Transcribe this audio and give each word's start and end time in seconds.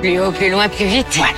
Plus 0.00 0.18
haut, 0.18 0.32
plus 0.32 0.50
loin, 0.50 0.66
plus 0.70 0.86
vite. 0.86 1.06
Voilà. 1.16 1.34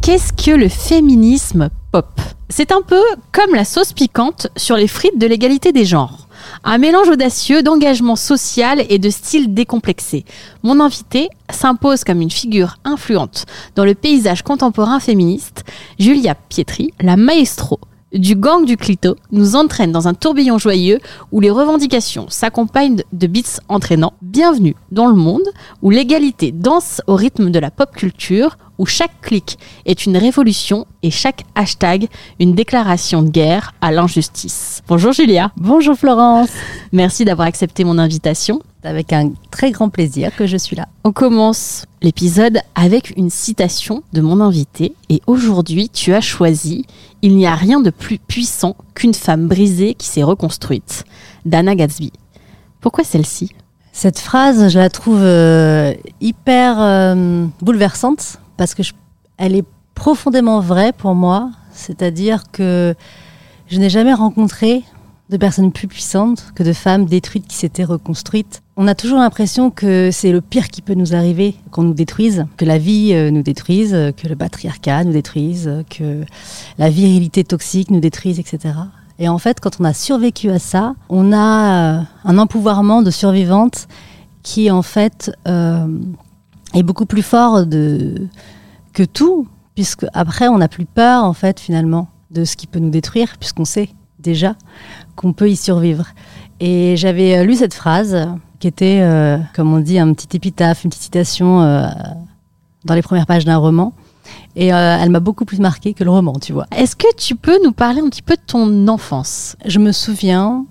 Qu'est-ce 0.00 0.32
que 0.32 0.56
le 0.56 0.70
féminisme 0.70 1.68
pop? 1.92 2.18
C'est 2.48 2.72
un 2.72 2.80
peu 2.80 3.02
comme 3.30 3.54
la 3.54 3.66
sauce 3.66 3.92
piquante 3.92 4.46
sur 4.56 4.76
les 4.76 4.88
frites 4.88 5.18
de 5.18 5.26
l'égalité 5.26 5.70
des 5.70 5.84
genres. 5.84 6.28
Un 6.64 6.78
mélange 6.78 7.10
audacieux 7.10 7.62
d'engagement 7.62 8.16
social 8.16 8.86
et 8.88 8.98
de 8.98 9.10
style 9.10 9.52
décomplexé. 9.52 10.24
Mon 10.62 10.80
invité 10.80 11.28
s'impose 11.50 12.04
comme 12.04 12.22
une 12.22 12.30
figure 12.30 12.76
influente 12.84 13.44
dans 13.76 13.84
le 13.84 13.94
paysage 13.94 14.42
contemporain 14.42 14.98
féministe. 14.98 15.64
Julia 15.98 16.34
Pietri, 16.34 16.90
la 17.02 17.18
maestro 17.18 17.80
du 18.14 18.36
gang 18.36 18.64
du 18.64 18.76
clito, 18.76 19.16
nous 19.32 19.56
entraîne 19.56 19.92
dans 19.92 20.08
un 20.08 20.14
tourbillon 20.14 20.58
joyeux 20.58 21.00
où 21.32 21.40
les 21.40 21.50
revendications 21.50 22.26
s'accompagnent 22.28 23.02
de 23.12 23.26
beats 23.26 23.60
entraînants. 23.68 24.14
Bienvenue 24.22 24.76
dans 24.92 25.06
le 25.06 25.14
monde 25.14 25.42
où 25.82 25.90
l'égalité 25.90 26.52
danse 26.52 27.02
au 27.06 27.16
rythme 27.16 27.50
de 27.50 27.58
la 27.58 27.70
pop 27.70 27.90
culture, 27.94 28.56
où 28.78 28.86
chaque 28.86 29.20
clic 29.20 29.58
est 29.86 30.06
une 30.06 30.16
révolution 30.16 30.86
et 31.02 31.10
chaque 31.10 31.44
hashtag 31.54 32.08
une 32.40 32.54
déclaration 32.54 33.22
de 33.22 33.30
guerre 33.30 33.72
à 33.80 33.92
l'injustice. 33.92 34.82
Bonjour 34.88 35.12
Julia. 35.12 35.52
Bonjour 35.56 35.96
Florence, 35.96 36.50
Merci 36.92 37.24
d'avoir 37.24 37.46
accepté 37.46 37.84
mon 37.84 37.98
invitation. 37.98 38.60
c'est 38.82 38.88
avec 38.88 39.12
un 39.12 39.32
très 39.50 39.70
grand 39.70 39.90
plaisir 39.90 40.34
que 40.36 40.46
je 40.46 40.56
suis 40.56 40.76
là. 40.76 40.86
On 41.04 41.12
commence 41.12 41.86
l'épisode 42.02 42.58
avec 42.74 43.16
une 43.16 43.30
citation 43.30 44.02
de 44.12 44.20
mon 44.20 44.40
invité 44.40 44.94
et 45.08 45.22
aujourd'hui 45.26 45.88
tu 45.88 46.12
as 46.12 46.20
choisi 46.20 46.84
Il 47.26 47.36
n'y 47.36 47.46
a 47.46 47.54
rien 47.54 47.80
de 47.80 47.88
plus 47.88 48.18
puissant 48.18 48.76
qu'une 48.94 49.14
femme 49.14 49.48
brisée 49.48 49.94
qui 49.94 50.08
s'est 50.08 50.22
reconstruite 50.22 51.04
d'Anna 51.46 51.74
Gatsby. 51.74 52.12
Pourquoi 52.82 53.02
celle-ci? 53.02 53.50
Cette 53.92 54.18
phrase, 54.18 54.68
je 54.68 54.78
la 54.78 54.90
trouve 54.90 55.22
euh, 55.22 55.94
hyper 56.20 56.76
euh, 56.78 57.46
bouleversante 57.62 58.36
parce 58.58 58.74
que 58.74 58.82
elle 59.38 59.56
est 59.56 59.64
profondément 59.94 60.60
vraie 60.60 60.92
pour 60.92 61.14
moi. 61.14 61.48
C'est-à-dire 61.72 62.42
que 62.52 62.94
je 63.68 63.78
n'ai 63.78 63.88
jamais 63.88 64.12
rencontré 64.12 64.84
de 65.30 65.36
personnes 65.36 65.72
plus 65.72 65.88
puissantes 65.88 66.52
que 66.54 66.62
de 66.62 66.72
femmes 66.72 67.06
détruites 67.06 67.46
qui 67.46 67.56
s'étaient 67.56 67.84
reconstruites. 67.84 68.62
On 68.76 68.86
a 68.86 68.94
toujours 68.94 69.18
l'impression 69.18 69.70
que 69.70 70.10
c'est 70.12 70.32
le 70.32 70.40
pire 70.40 70.68
qui 70.68 70.82
peut 70.82 70.94
nous 70.94 71.14
arriver, 71.14 71.54
qu'on 71.70 71.82
nous 71.82 71.94
détruise, 71.94 72.44
que 72.56 72.64
la 72.64 72.76
vie 72.76 73.12
euh, 73.14 73.30
nous 73.30 73.42
détruise, 73.42 73.94
euh, 73.94 74.12
que 74.12 74.28
le 74.28 74.36
patriarcat 74.36 75.04
nous 75.04 75.12
détruise, 75.12 75.66
euh, 75.66 75.82
que 75.88 76.24
la 76.76 76.90
virilité 76.90 77.42
toxique 77.42 77.90
nous 77.90 78.00
détruise, 78.00 78.38
etc. 78.38 78.74
Et 79.18 79.28
en 79.28 79.38
fait, 79.38 79.60
quand 79.60 79.80
on 79.80 79.84
a 79.84 79.94
survécu 79.94 80.50
à 80.50 80.58
ça, 80.58 80.94
on 81.08 81.32
a 81.32 82.04
un 82.24 82.38
empouvoirment 82.38 83.00
de 83.00 83.10
survivante 83.10 83.86
qui, 84.42 84.70
en 84.72 84.82
fait, 84.82 85.30
est 85.46 86.82
beaucoup 86.82 87.06
plus 87.06 87.22
fort 87.22 87.64
que 87.64 89.04
tout, 89.04 89.46
puisque 89.76 90.04
après, 90.12 90.48
on 90.48 90.58
n'a 90.58 90.66
plus 90.66 90.84
peur, 90.84 91.22
en 91.22 91.32
fait, 91.32 91.60
finalement, 91.60 92.08
de 92.32 92.44
ce 92.44 92.56
qui 92.56 92.66
peut 92.66 92.80
nous 92.80 92.90
détruire, 92.90 93.36
puisqu'on 93.38 93.64
sait 93.64 93.90
déjà 94.18 94.56
qu'on 95.16 95.32
peut 95.32 95.50
y 95.50 95.56
survivre. 95.56 96.06
Et 96.60 96.96
j'avais 96.96 97.38
euh, 97.38 97.44
lu 97.44 97.56
cette 97.56 97.74
phrase 97.74 98.28
qui 98.64 98.68
était, 98.68 99.00
euh, 99.02 99.36
comme 99.54 99.74
on 99.74 99.78
dit, 99.78 99.98
un 99.98 100.14
petit 100.14 100.36
épitaphe, 100.36 100.84
une 100.84 100.90
petite 100.90 101.02
citation 101.02 101.60
euh, 101.60 101.86
dans 102.86 102.94
les 102.94 103.02
premières 103.02 103.26
pages 103.26 103.44
d'un 103.44 103.58
roman. 103.58 103.92
Et 104.56 104.72
euh, 104.72 104.98
elle 104.98 105.10
m'a 105.10 105.20
beaucoup 105.20 105.44
plus 105.44 105.58
marqué 105.58 105.92
que 105.92 106.02
le 106.02 106.10
roman, 106.10 106.32
tu 106.40 106.54
vois. 106.54 106.66
Est-ce 106.74 106.96
que 106.96 107.14
tu 107.16 107.36
peux 107.36 107.62
nous 107.62 107.72
parler 107.72 108.00
un 108.00 108.08
petit 108.08 108.22
peu 108.22 108.36
de 108.36 108.42
ton 108.46 108.88
enfance? 108.88 109.56
Je 109.66 109.78
me 109.78 109.92
souviens 109.92 110.64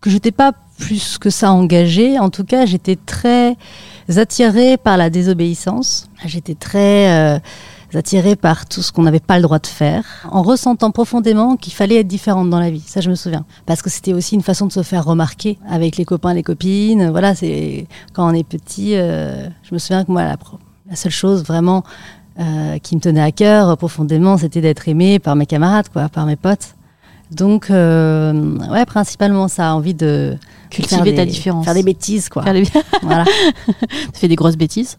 que 0.00 0.08
j'étais 0.08 0.30
pas 0.30 0.52
plus 0.78 1.18
que 1.18 1.30
ça 1.30 1.50
engagée. 1.52 2.18
En 2.20 2.30
tout 2.30 2.44
cas, 2.44 2.64
j'étais 2.64 2.94
très 2.94 3.56
attirée 4.16 4.76
par 4.76 4.96
la 4.96 5.10
désobéissance. 5.10 6.08
J'étais 6.24 6.54
très 6.54 7.40
attirée 7.98 8.36
par 8.36 8.66
tout 8.66 8.82
ce 8.82 8.92
qu'on 8.92 9.02
n'avait 9.02 9.20
pas 9.20 9.36
le 9.36 9.42
droit 9.42 9.58
de 9.58 9.66
faire, 9.66 10.04
en 10.30 10.42
ressentant 10.42 10.90
profondément 10.90 11.56
qu'il 11.56 11.72
fallait 11.72 11.96
être 12.00 12.06
différente 12.08 12.48
dans 12.50 12.60
la 12.60 12.70
vie. 12.70 12.82
Ça, 12.86 13.00
je 13.00 13.10
me 13.10 13.14
souviens. 13.14 13.44
Parce 13.66 13.82
que 13.82 13.90
c'était 13.90 14.12
aussi 14.12 14.34
une 14.34 14.42
façon 14.42 14.66
de 14.66 14.72
se 14.72 14.82
faire 14.82 15.04
remarquer 15.04 15.58
avec 15.68 15.96
les 15.96 16.04
copains, 16.04 16.34
les 16.34 16.42
copines. 16.42 17.10
Voilà, 17.10 17.34
c'est 17.34 17.86
quand 18.12 18.30
on 18.30 18.34
est 18.34 18.44
petit. 18.46 18.94
euh, 18.96 19.48
je 19.62 19.74
me 19.74 19.78
souviens 19.78 20.04
que 20.04 20.12
moi, 20.12 20.22
la, 20.24 20.96
seule 20.96 21.12
chose 21.12 21.44
vraiment 21.44 21.84
euh, 22.40 22.78
qui 22.78 22.96
me 22.96 23.00
tenait 23.00 23.20
à 23.22 23.30
cœur 23.32 23.76
profondément, 23.76 24.36
c'était 24.38 24.60
d'être 24.60 24.88
aimée 24.88 25.18
par 25.18 25.36
mes 25.36 25.46
camarades, 25.46 25.88
quoi, 25.92 26.08
par 26.08 26.26
mes 26.26 26.36
potes. 26.36 26.74
Donc, 27.30 27.70
euh, 27.70 28.58
ouais, 28.70 28.84
principalement 28.84 29.48
ça, 29.48 29.74
envie 29.74 29.94
de 29.94 30.36
Cultiver 30.68 31.14
ta 31.14 31.24
différence. 31.24 31.64
faire 31.64 31.72
des 31.74 31.82
bêtises, 31.82 32.28
quoi. 32.28 32.42
Faire 32.42 32.52
les- 32.52 32.64
voilà. 33.02 33.24
Tu 33.78 34.20
fais 34.20 34.28
des 34.28 34.36
grosses 34.36 34.56
bêtises? 34.56 34.98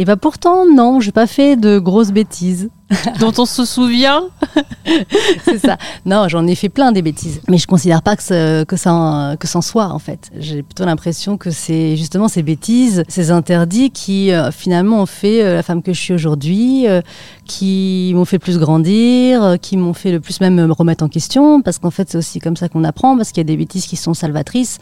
Et 0.00 0.04
bah 0.04 0.16
pourtant, 0.16 0.64
non, 0.64 1.00
j'ai 1.00 1.10
pas 1.10 1.26
fait 1.26 1.56
de 1.56 1.80
grosses 1.80 2.12
bêtises. 2.12 2.70
dont 3.20 3.32
on 3.36 3.44
se 3.44 3.64
souvient 3.66 4.22
C'est 5.44 5.58
ça. 5.58 5.76
Non, 6.06 6.26
j'en 6.28 6.46
ai 6.46 6.54
fait 6.54 6.68
plein 6.70 6.90
des 6.92 7.02
bêtises. 7.02 7.40
Mais 7.48 7.58
je 7.58 7.66
considère 7.66 8.00
pas 8.00 8.14
que, 8.16 8.22
ce- 8.22 8.62
que 8.64 8.76
ça 8.76 8.94
en, 8.94 9.36
que 9.36 9.46
c'en 9.48 9.60
soit, 9.60 9.88
en 9.88 9.98
fait. 9.98 10.30
J'ai 10.38 10.62
plutôt 10.62 10.84
l'impression 10.86 11.36
que 11.36 11.50
c'est 11.50 11.96
justement 11.96 12.28
ces 12.28 12.42
bêtises, 12.44 13.02
ces 13.08 13.30
interdits 13.32 13.90
qui, 13.90 14.30
euh, 14.30 14.50
finalement, 14.52 15.02
ont 15.02 15.06
fait 15.06 15.42
euh, 15.42 15.56
la 15.56 15.62
femme 15.64 15.82
que 15.82 15.92
je 15.92 16.00
suis 16.00 16.14
aujourd'hui, 16.14 16.86
euh, 16.88 17.02
qui 17.44 18.12
m'ont 18.14 18.24
fait 18.24 18.38
plus 18.38 18.56
grandir, 18.58 19.56
qui 19.60 19.76
m'ont 19.76 19.94
fait 19.94 20.12
le 20.12 20.20
plus 20.20 20.40
même 20.40 20.54
me 20.54 20.72
remettre 20.72 21.02
en 21.04 21.08
question, 21.08 21.60
parce 21.60 21.78
qu'en 21.80 21.90
fait, 21.90 22.08
c'est 22.08 22.18
aussi 22.18 22.38
comme 22.38 22.56
ça 22.56 22.68
qu'on 22.70 22.84
apprend, 22.84 23.16
parce 23.16 23.32
qu'il 23.32 23.40
y 23.40 23.46
a 23.46 23.50
des 23.52 23.56
bêtises 23.56 23.86
qui 23.86 23.96
sont 23.96 24.14
salvatrices, 24.14 24.78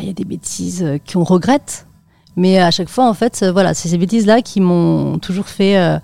il 0.00 0.06
y 0.06 0.10
a 0.10 0.14
des 0.14 0.24
bêtises 0.24 0.84
qu'on 1.12 1.22
regrette. 1.22 1.86
Mais 2.36 2.58
à 2.58 2.70
chaque 2.70 2.88
fois, 2.88 3.08
en 3.08 3.14
fait, 3.14 3.40
euh, 3.42 3.52
voilà, 3.52 3.74
c'est 3.74 3.88
ces 3.88 3.98
bêtises-là 3.98 4.40
qui 4.42 4.60
m'ont 4.60 5.18
toujours 5.18 5.48
fait 5.48 5.76
euh, 5.76 5.98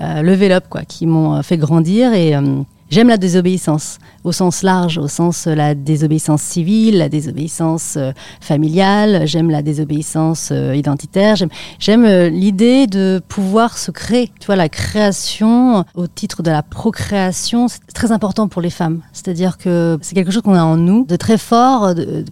euh, 0.00 0.22
lever 0.22 0.58
quoi, 0.70 0.82
qui 0.84 1.06
m'ont 1.06 1.34
euh, 1.36 1.42
fait 1.42 1.58
grandir. 1.58 2.14
Et 2.14 2.34
euh, 2.34 2.62
j'aime 2.90 3.08
la 3.08 3.18
désobéissance 3.18 3.98
au 4.24 4.32
sens 4.32 4.62
large, 4.62 4.96
au 4.96 5.08
sens 5.08 5.46
euh, 5.46 5.54
la 5.54 5.74
désobéissance 5.74 6.40
civile, 6.40 6.96
la 6.98 7.10
désobéissance 7.10 7.94
euh, 7.98 8.12
familiale, 8.40 9.26
j'aime 9.26 9.50
la 9.50 9.60
désobéissance 9.60 10.48
euh, 10.52 10.74
identitaire, 10.74 11.36
j'aime- 11.78 12.04
euh, 12.06 12.30
l'idée 12.30 12.86
de 12.86 13.20
pouvoir 13.28 13.76
se 13.76 13.90
créer. 13.90 14.30
Tu 14.40 14.46
vois, 14.46 14.56
la 14.56 14.70
création 14.70 15.84
au 15.94 16.06
titre 16.06 16.42
de 16.42 16.50
la 16.50 16.62
procréation, 16.62 17.68
c'est 17.68 17.80
très 17.92 18.10
important 18.12 18.48
pour 18.48 18.62
les 18.62 18.70
femmes. 18.70 19.00
C'est-à-dire 19.12 19.58
que 19.58 19.98
c'est 20.00 20.14
quelque 20.14 20.30
chose 20.30 20.42
qu'on 20.42 20.54
a 20.54 20.62
en 20.64 20.76
nous, 20.78 21.04
de 21.06 21.16
très 21.16 21.36
fort, 21.38 21.94
de- 21.94 22.24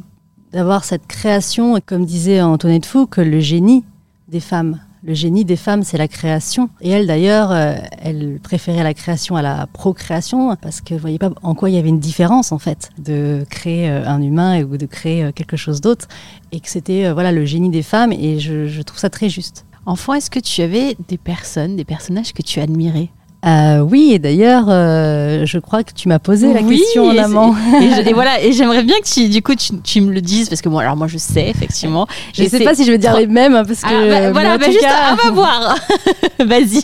d'avoir 0.53 0.85
cette 0.85 1.07
création, 1.07 1.79
comme 1.85 2.05
disait 2.05 2.41
Antoinette 2.41 2.87
Fouque, 2.87 3.17
le 3.17 3.41
génie 3.41 3.85
des 4.29 4.41
femmes. 4.41 4.81
Le 5.05 5.15
génie 5.15 5.45
des 5.45 5.57
femmes, 5.57 5.83
c'est 5.83 5.99
la 5.99 6.07
création. 6.07 6.71
Et 6.81 6.91
elle, 6.91 7.09
d'ailleurs, 7.09 7.51
euh, 7.51 7.75
elle 7.99 8.39
préférait 8.41 8.85
la 8.85 8.95
création 8.95 9.35
à 9.35 9.43
la 9.43 9.67
procréation 9.67 10.55
parce 10.55 10.81
qu'elle 10.81 10.99
ne 10.99 11.03
voyait 11.03 11.19
pas 11.19 11.31
en 11.43 11.57
quoi 11.57 11.71
il 11.71 11.75
y 11.75 11.79
avait 11.79 11.89
une 11.89 11.99
différence, 11.99 12.53
en 12.53 12.61
fait, 12.61 12.91
de 12.99 13.45
créer 13.51 13.91
euh, 13.91 14.07
un 14.07 14.23
humain 14.23 14.63
ou 14.63 14.77
de 14.77 14.87
créer 14.87 15.25
euh, 15.25 15.33
quelque 15.33 15.57
chose 15.57 15.81
d'autre. 15.81 16.07
Et 16.53 16.61
que 16.61 16.69
c'était 16.69 17.11
voilà, 17.11 17.33
le 17.33 17.45
génie 17.45 17.71
des 17.71 17.83
femmes. 17.83 18.13
Et 18.13 18.39
je, 18.39 18.69
je 18.69 18.83
trouve 18.83 19.01
ça 19.01 19.11
très 19.11 19.29
juste. 19.29 19.65
Enfant, 19.87 20.15
est-ce 20.15 20.31
que 20.31 20.39
tu 20.39 20.63
avais 20.63 20.97
des 21.09 21.19
personnes, 21.19 21.75
des 21.75 21.85
personnages 21.85 22.33
que 22.33 22.43
tu 22.43 22.61
admirais? 22.61 23.09
Euh, 23.45 23.81
oui, 23.81 24.13
et 24.13 24.19
d'ailleurs, 24.21 24.67
euh, 24.69 25.45
je 25.47 25.59
crois 25.59 25.83
que 25.83 25.93
tu 25.93 26.07
m'as 26.09 26.21
posé 26.21 26.53
la 26.55 26.61
Oui, 26.61 26.79
question 26.79 27.09
en 27.09 27.19
amont. 27.19 27.55
Et, 27.81 27.91
je- 27.91 28.09
et 28.09 28.13
voilà, 28.15 28.41
et 28.41 28.53
j'aimerais 28.53 28.85
bien 28.85 28.95
que 29.03 29.09
tu, 29.13 29.29
du 29.29 29.43
coup, 29.43 29.57
tu, 29.57 29.73
tu 29.81 30.01
me 30.01 30.13
le 30.13 30.21
dises 30.21 30.49
parce 30.49 30.63
que 30.63 30.69
moi, 30.69 30.83
alors 30.83 30.97
moi, 30.97 31.09
je 31.09 31.19
sais 31.19 31.49
effectivement. 31.49 32.07
Je 32.35 32.45
ne 32.45 32.49
sais 32.49 32.61
pas 32.63 32.75
si 32.77 32.85
je 32.85 32.93
vais 32.93 32.99
dire 32.99 33.17
les 33.17 33.27
mêmes, 33.27 33.57
hein, 33.57 33.65
parce 33.67 33.81
que. 33.81 33.87
Ah, 33.89 34.09
bah, 34.09 34.21
mais 34.21 34.31
voilà, 34.31 34.59
bah 34.59 34.67
juste, 34.67 34.81
cas, 34.81 35.13
on 35.13 35.17
va 35.27 35.31
voir. 35.33 35.75
Vas-y. 36.39 36.83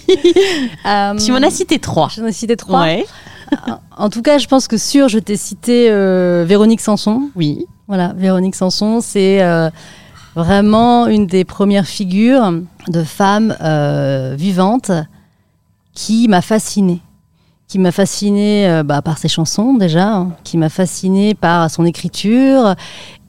euh, 0.84 1.14
Tu 1.24 1.30
m'en 1.30 1.38
as 1.46 1.50
cité 1.50 1.78
trois. 1.78 2.08
J'en 2.16 2.26
ai 2.26 2.32
cité 2.32 2.56
trois. 2.56 2.80
Ouais. 2.82 3.06
En 3.96 4.10
tout 4.10 4.22
cas, 4.22 4.38
je 4.38 4.46
pense 4.48 4.66
que 4.66 4.76
sûr, 4.76 5.08
je 5.08 5.18
t'ai 5.20 5.36
cité 5.36 5.88
euh, 5.90 6.44
Véronique 6.46 6.80
Sanson. 6.80 7.30
Oui. 7.36 7.66
Voilà, 7.86 8.12
Véronique 8.16 8.56
Sanson, 8.56 9.00
c'est 9.00 9.42
euh, 9.42 9.70
vraiment 10.34 11.06
une 11.06 11.26
des 11.26 11.44
premières 11.44 11.86
figures 11.86 12.52
de 12.88 13.02
femmes 13.04 13.56
euh, 13.62 14.34
vivantes 14.36 14.90
qui 15.98 16.28
m'a 16.28 16.42
fascinée. 16.42 17.00
Qui 17.66 17.78
m'a 17.80 17.90
fascinée 17.90 18.68
euh, 18.68 18.82
bah, 18.84 19.02
par 19.02 19.18
ses 19.18 19.26
chansons 19.26 19.74
déjà, 19.74 20.08
hein, 20.14 20.30
qui 20.44 20.56
m'a 20.56 20.68
fascinée 20.68 21.34
par 21.34 21.68
son 21.70 21.84
écriture. 21.84 22.76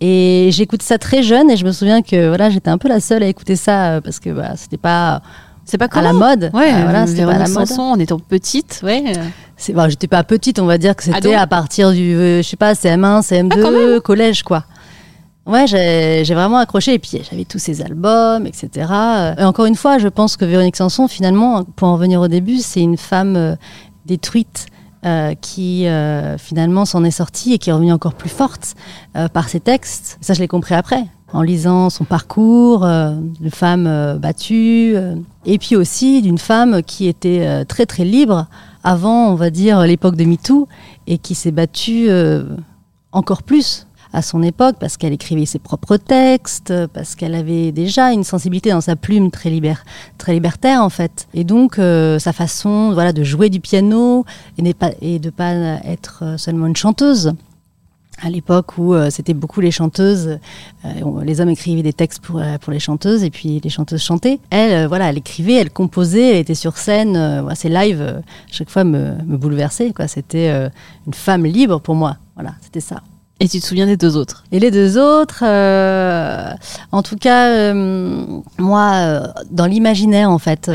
Et 0.02 0.50
j'écoute 0.54 0.84
ça 0.84 1.00
très 1.00 1.24
jeune 1.24 1.50
et 1.50 1.58
je 1.58 1.66
me 1.66 1.72
souviens 1.72 2.04
que 2.04 2.28
voilà, 2.28 2.52
j'étais 2.52 2.70
un 2.70 2.78
peu 2.78 2.88
la 2.88 3.00
seule 3.00 3.24
à 3.24 3.26
écouter 3.26 3.56
ça 3.56 3.94
euh, 3.94 4.02
parce 4.02 4.20
que 4.20 4.30
bah, 4.30 4.52
c'était 4.56 4.78
pas 4.78 5.22
C'est 5.66 5.80
pas 5.80 5.88
à 5.92 6.02
la 6.02 6.10
comment 6.12 6.28
mode. 6.30 6.52
Ouais, 6.54 6.72
Euh, 6.72 6.84
voilà, 6.84 7.08
c'était 7.08 7.26
pas 7.26 7.34
à 7.34 7.40
la 7.40 7.48
mode. 7.50 7.72
En 7.80 7.98
étant 8.00 8.20
petite, 8.20 8.82
ouais. 8.84 9.14
C'est, 9.58 9.74
bah, 9.74 9.90
j'étais 9.90 10.08
pas 10.08 10.24
petite, 10.24 10.60
on 10.60 10.66
va 10.66 10.78
dire 10.78 10.96
que 10.96 11.04
c'était 11.04 11.18
Ado 11.18 11.34
à 11.34 11.48
partir 11.48 11.92
du, 11.92 12.14
euh, 12.16 12.42
je 12.44 12.48
sais 12.48 12.56
pas, 12.56 12.74
CM1, 12.74 13.22
CM2, 13.24 13.96
Ah, 13.98 14.00
collège, 14.00 14.44
quoi. 14.44 14.64
Ouais, 15.50 15.66
j'ai, 15.68 16.34
vraiment 16.36 16.58
accroché. 16.58 16.94
Et 16.94 17.00
puis, 17.00 17.20
j'avais 17.30 17.44
tous 17.44 17.58
ces 17.60 17.82
albums, 17.82 18.46
etc. 18.46 18.70
Et 19.38 19.44
encore 19.44 19.66
une 19.66 19.76
fois, 19.76 19.98
je 19.98 20.08
pense 20.08 20.38
que 20.38 20.46
Véronique 20.46 20.76
Sanson, 20.76 21.08
finalement, 21.08 21.64
pour 21.64 21.88
en 21.88 21.94
revenir 21.94 22.22
au 22.22 22.28
début, 22.28 22.58
c'est 22.60 22.82
une 22.82 22.98
femme 22.98 23.36
euh, 23.36 23.56
détruite. 24.06 24.68
euh, 25.06 25.34
qui 25.40 25.88
euh, 25.88 26.38
finalement 26.38 26.84
s'en 26.84 27.06
est 27.06 27.12
sortie 27.12 27.54
et 27.54 27.58
qui 27.58 27.70
est 27.70 27.74
revenue 27.74 27.94
encore 27.94 28.16
plus 28.16 28.30
forte 28.30 28.76
euh, 29.16 29.30
par 29.30 29.48
ses 29.48 29.62
textes. 29.62 30.18
Ça, 30.20 30.34
je 30.34 30.42
l'ai 30.42 30.50
compris 30.50 30.76
après, 30.76 31.06
en 31.32 31.42
lisant 31.42 31.90
son 31.90 32.04
parcours 32.04 32.84
euh, 32.84 33.14
de 33.40 33.50
femme 33.50 33.88
euh, 33.88 34.18
battue, 34.18 34.92
euh, 34.96 35.16
et 35.46 35.58
puis 35.58 35.78
aussi 35.78 36.22
d'une 36.22 36.38
femme 36.38 36.84
qui 36.84 37.08
était 37.08 37.48
euh, 37.48 37.64
très 37.64 37.86
très 37.86 38.04
libre 38.04 38.48
avant, 38.84 39.30
on 39.32 39.36
va 39.36 39.50
dire, 39.52 39.80
l'époque 39.88 40.18
de 40.18 40.26
MeToo, 40.26 40.68
et 41.08 41.18
qui 41.18 41.34
s'est 41.34 41.52
battue 41.52 42.08
euh, 42.10 42.44
encore 43.14 43.44
plus 43.44 43.88
à 44.14 44.22
son 44.22 44.42
époque 44.44 44.78
parce 44.80 44.98
qu'elle 44.98 45.14
écrivait 45.14 45.46
ses 45.46 45.60
propres 45.60 45.98
textes, 45.98 46.74
parce 46.94 47.16
qu'elle 47.16 47.36
avait 47.36 47.72
déjà 47.72 48.12
une 48.12 48.24
sensibilité 48.24 48.72
dans 48.72 48.82
sa 48.82 48.96
plume 48.96 49.32
très, 49.32 49.50
libère, 49.50 49.86
très 50.18 50.34
libertaire 50.34 50.84
en 50.84 50.90
fait. 50.90 51.28
Et 51.34 51.44
donc 51.44 51.80
euh, 51.80 52.20
sa 52.20 52.34
façon 52.34 52.92
voilà, 52.94 53.14
de 53.14 53.24
jouer 53.24 53.50
du 53.50 53.60
piano 53.60 54.26
et, 54.58 55.20
de 55.20 55.30
pas 55.30 55.54
être 55.84 56.36
seulement 56.38 56.68
une 56.68 56.76
chanteuse. 56.76 57.34
À 58.22 58.30
l'époque 58.30 58.78
où 58.78 58.94
euh, 58.94 59.10
c'était 59.10 59.34
beaucoup 59.34 59.62
les 59.62 59.72
chanteuses, 59.72 60.40
euh, 60.84 61.24
les 61.24 61.40
hommes 61.40 61.50
écrivaient 61.50 61.84
des 61.84 61.94
textes 61.94 62.20
pour, 62.22 62.42
pour 62.60 62.74
les 62.74 62.80
chanteuses 62.80 63.24
et 63.24 63.30
puis 63.30 63.62
les 63.64 63.70
chanteuses 63.70 64.02
chantaient. 64.04 64.40
Elle, 64.50 64.88
voilà, 64.88 65.10
elle 65.10 65.18
écrivait, 65.18 65.54
elle 65.54 65.70
composait, 65.70 66.32
elle 66.32 66.38
était 66.38 66.56
sur 66.56 66.78
scène. 66.78 67.46
ces 67.56 67.70
lives, 67.70 68.02
euh, 68.02 68.20
chaque 68.52 68.70
fois 68.70 68.84
me, 68.84 69.16
me 69.24 69.38
bouleversaient. 69.38 69.94
C'était 70.08 70.70
une 71.08 71.14
femme 71.14 71.46
libre 71.46 71.80
pour 71.80 71.96
moi. 71.96 72.18
Voilà, 72.36 72.56
c'était 72.62 72.82
ça. 72.82 73.02
Et 73.42 73.48
tu 73.48 73.60
te 73.62 73.66
souviens 73.66 73.86
des 73.86 73.96
deux 73.96 74.18
autres? 74.18 74.44
Et 74.52 74.60
les 74.60 74.70
deux 74.70 74.98
autres, 74.98 75.44
euh, 75.44 76.52
en 76.92 77.02
tout 77.02 77.16
cas, 77.16 77.48
euh, 77.48 78.26
moi, 78.58 78.92
euh, 78.96 79.28
dans 79.50 79.66
l'imaginaire, 79.66 80.30
en 80.30 80.40
fait, 80.40 80.70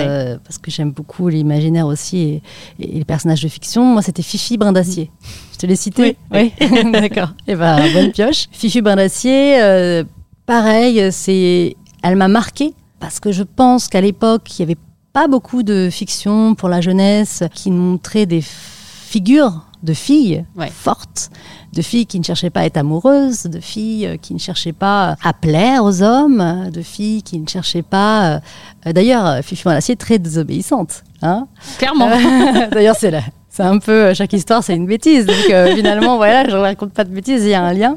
parce 0.44 0.56
que 0.58 0.70
j'aime 0.70 0.90
beaucoup 0.90 1.28
l'imaginaire 1.28 1.86
aussi 1.86 2.18
et, 2.18 2.42
et 2.80 2.98
les 2.98 3.04
personnages 3.04 3.42
de 3.42 3.48
fiction, 3.48 3.84
moi, 3.84 4.00
c'était 4.00 4.22
Fifi 4.22 4.56
Brindacier. 4.56 5.10
Je 5.52 5.58
te 5.58 5.66
l'ai 5.66 5.76
cité? 5.76 6.16
Oui. 6.32 6.52
D'accord. 6.92 7.34
Et 7.46 7.54
ben, 7.54 7.92
bonne 7.92 8.12
pioche. 8.12 8.46
Fifi 8.50 8.80
Brindacier, 8.80 10.02
pareil, 10.46 11.08
c'est, 11.12 11.76
elle 12.02 12.16
m'a 12.16 12.28
marqué 12.28 12.72
parce 12.98 13.20
que 13.20 13.30
je 13.30 13.42
pense 13.42 13.88
qu'à 13.88 14.00
l'époque, 14.00 14.58
il 14.58 14.62
n'y 14.64 14.72
avait 14.72 14.80
pas 15.12 15.28
beaucoup 15.28 15.62
de 15.62 15.90
fiction 15.92 16.54
pour 16.54 16.70
la 16.70 16.80
jeunesse 16.80 17.42
qui 17.54 17.70
montrait 17.70 18.24
des 18.26 18.42
figures 18.42 19.66
de 19.82 19.92
filles 19.92 20.44
Ouais. 20.56 20.72
fortes, 20.74 21.30
de 21.74 21.82
filles 21.82 22.06
qui 22.06 22.18
ne 22.18 22.24
cherchaient 22.24 22.50
pas 22.50 22.60
à 22.60 22.64
être 22.64 22.76
amoureuses, 22.76 23.44
de 23.44 23.60
filles 23.60 24.06
euh, 24.06 24.16
qui 24.16 24.32
ne 24.34 24.38
cherchaient 24.38 24.72
pas 24.72 25.16
à 25.22 25.32
plaire 25.32 25.84
aux 25.84 26.02
hommes, 26.02 26.40
euh, 26.40 26.70
de 26.70 26.82
filles 26.82 27.22
qui 27.22 27.38
ne 27.38 27.46
cherchaient 27.48 27.82
pas. 27.82 28.40
euh, 28.86 28.92
D'ailleurs, 28.92 29.26
euh, 29.26 29.42
Fifi 29.42 29.64
Brindacier 29.64 29.92
est 29.94 29.96
très 29.96 30.18
désobéissante. 30.18 31.02
Hein 31.22 31.46
Clairement. 31.78 32.08
Euh, 32.08 32.68
D'ailleurs, 32.72 32.96
c'est 32.98 33.10
là. 33.10 33.20
C'est 33.50 33.62
un 33.62 33.78
peu 33.78 33.92
euh, 33.92 34.14
chaque 34.14 34.32
histoire, 34.32 34.64
c'est 34.64 34.74
une 34.74 34.86
bêtise. 34.86 35.26
Donc 35.26 35.36
euh, 35.50 35.76
finalement, 35.76 36.16
voilà, 36.16 36.44
je 36.44 36.56
ne 36.56 36.60
raconte 36.60 36.92
pas 36.92 37.04
de 37.04 37.10
bêtises, 37.10 37.44
il 37.44 37.50
y 37.50 37.54
a 37.54 37.62
un 37.62 37.72
lien. 37.72 37.96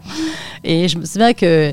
Et 0.64 0.88
je 0.88 1.00
me 1.00 1.06
souviens 1.06 1.34
que 1.34 1.72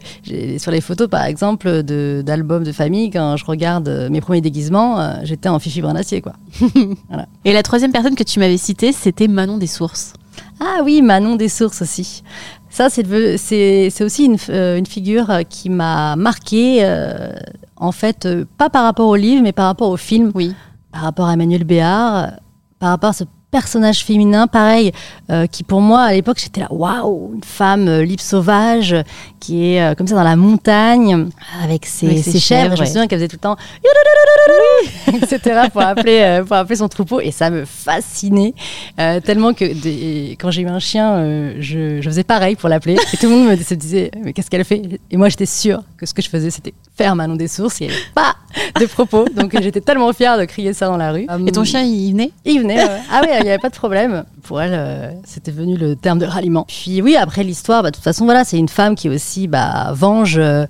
sur 0.56 0.70
les 0.70 0.80
photos, 0.80 1.08
par 1.08 1.24
exemple, 1.24 1.82
d'albums 1.82 2.64
de, 2.64 2.72
famille, 2.72 3.10
quand 3.10 3.36
je 3.36 3.44
regarde 3.44 3.88
euh, 3.88 4.08
mes 4.08 4.22
premiers 4.22 4.40
déguisements, 4.40 5.00
euh, 5.00 5.14
j'étais 5.24 5.50
en 5.50 5.58
Fifi 5.58 5.82
Brindacier, 5.82 6.22
quoi. 6.22 6.32
Et 7.44 7.52
la 7.52 7.62
troisième 7.62 7.92
personne 7.92 8.14
que 8.14 8.22
tu 8.22 8.38
m'avais 8.40 8.56
citée, 8.56 8.92
c'était 8.92 9.28
Manon 9.28 9.58
des 9.58 9.66
Sources. 9.66 10.14
Ah 10.60 10.80
oui, 10.84 11.02
Manon 11.02 11.36
des 11.36 11.48
Sources 11.48 11.82
aussi. 11.82 12.22
Ça, 12.70 12.90
c'est 12.90 14.02
aussi 14.02 14.24
une, 14.24 14.36
euh, 14.48 14.76
une 14.76 14.86
figure 14.86 15.30
euh, 15.30 15.42
qui 15.42 15.70
m'a 15.70 16.16
marquée, 16.16 16.78
euh, 16.80 17.32
en 17.76 17.92
fait, 17.92 18.28
pas 18.58 18.68
par 18.68 18.82
rapport 18.84 19.08
au 19.08 19.14
livre, 19.14 19.42
mais 19.42 19.52
par 19.52 19.66
rapport 19.66 19.90
au 19.90 19.96
film. 19.96 20.32
Oui. 20.34 20.54
Par 20.90 21.02
rapport 21.02 21.26
à 21.26 21.34
Emmanuel 21.34 21.62
Béard, 21.62 22.32
par 22.80 22.90
rapport 22.90 23.10
à 23.10 23.12
ce 23.12 23.24
personnage 23.58 24.04
féminin, 24.04 24.48
pareil, 24.48 24.90
euh, 25.30 25.46
qui 25.46 25.62
pour 25.62 25.80
moi, 25.80 26.00
à 26.02 26.12
l'époque, 26.12 26.38
j'étais 26.42 26.60
là, 26.60 26.66
waouh, 26.70 27.34
une 27.36 27.44
femme 27.44 27.86
euh, 27.86 28.04
libre 28.04 28.20
sauvage, 28.20 28.96
qui 29.38 29.74
est 29.74 29.80
euh, 29.80 29.94
comme 29.94 30.08
ça 30.08 30.16
dans 30.16 30.24
la 30.24 30.34
montagne, 30.34 31.28
avec 31.62 31.86
ses, 31.86 32.06
Avec 32.06 32.24
ses 32.24 32.32
ses 32.32 32.40
chèvres. 32.40 32.74
Je 32.74 32.80
me 32.80 32.84
ouais. 32.84 32.86
souviens 32.86 33.06
qu'elle 33.06 33.20
faisait 33.20 33.28
tout 33.28 33.36
le 33.36 33.46
temps, 33.48 33.56
etc., 35.14 35.68
pour 35.72 35.82
appeler, 35.82 36.18
euh, 36.22 36.44
pour 36.44 36.56
appeler 36.56 36.74
son 36.76 36.88
troupeau. 36.88 37.20
Et 37.20 37.30
ça 37.30 37.48
me 37.50 37.64
fascinait, 37.64 38.54
tellement 39.24 39.52
que 39.54 39.64
des- 39.64 40.36
quand 40.40 40.50
j'ai 40.50 40.62
eu 40.62 40.68
un 40.68 40.80
chien, 40.80 41.52
je, 41.60 42.00
je 42.00 42.08
faisais 42.10 42.24
pareil 42.24 42.56
pour 42.56 42.68
l'appeler. 42.68 42.96
Et 43.12 43.16
tout 43.16 43.28
le 43.28 43.36
monde 43.36 43.48
me 43.48 43.56
se 43.56 43.74
disait, 43.74 44.10
mais 44.24 44.32
qu'est-ce 44.32 44.50
qu'elle 44.50 44.64
fait? 44.64 44.82
Et 45.12 45.16
moi, 45.16 45.28
j'étais 45.28 45.46
sûre 45.46 45.82
que 45.96 46.06
ce 46.06 46.12
que 46.14 46.22
je 46.22 46.28
faisais, 46.28 46.50
c'était 46.50 46.74
faire 46.96 47.14
Manon 47.14 47.36
des 47.36 47.48
sources. 47.48 47.80
Avait 47.82 47.92
pas 48.14 48.34
de 48.80 48.86
propos. 48.86 49.26
Donc, 49.34 49.56
j'étais 49.60 49.80
tellement 49.80 50.12
fière 50.12 50.38
de 50.38 50.44
crier 50.44 50.72
ça 50.72 50.86
dans 50.86 50.96
la 50.96 51.12
rue. 51.12 51.26
Et 51.46 51.52
ton 51.52 51.64
chien, 51.64 51.82
il 51.82 52.12
venait? 52.12 52.30
Il 52.44 52.60
venait, 52.60 52.82
ouais. 52.82 53.00
Ah 53.12 53.20
oui, 53.22 53.28
il 53.44 53.48
n'y 53.48 53.50
avait 53.50 53.60
pas 53.60 53.68
de 53.68 53.74
problème. 53.74 54.24
Pour 54.42 54.60
elle, 54.62 54.72
euh, 54.74 55.10
c'était 55.24 55.50
venu 55.50 55.76
le 55.76 55.96
terme 55.96 56.18
de 56.18 56.24
ralliement. 56.24 56.64
Puis 56.66 57.02
oui, 57.02 57.14
après 57.14 57.44
l'histoire, 57.44 57.82
bah, 57.82 57.90
de 57.90 57.94
toute 57.94 58.02
façon, 58.04 58.24
voilà, 58.24 58.42
c'est 58.44 58.58
une 58.58 58.68
femme 58.68 58.94
qui 58.94 59.08
aussi 59.10 59.48
bah, 59.48 59.92
venge 59.92 60.38
euh, 60.38 60.64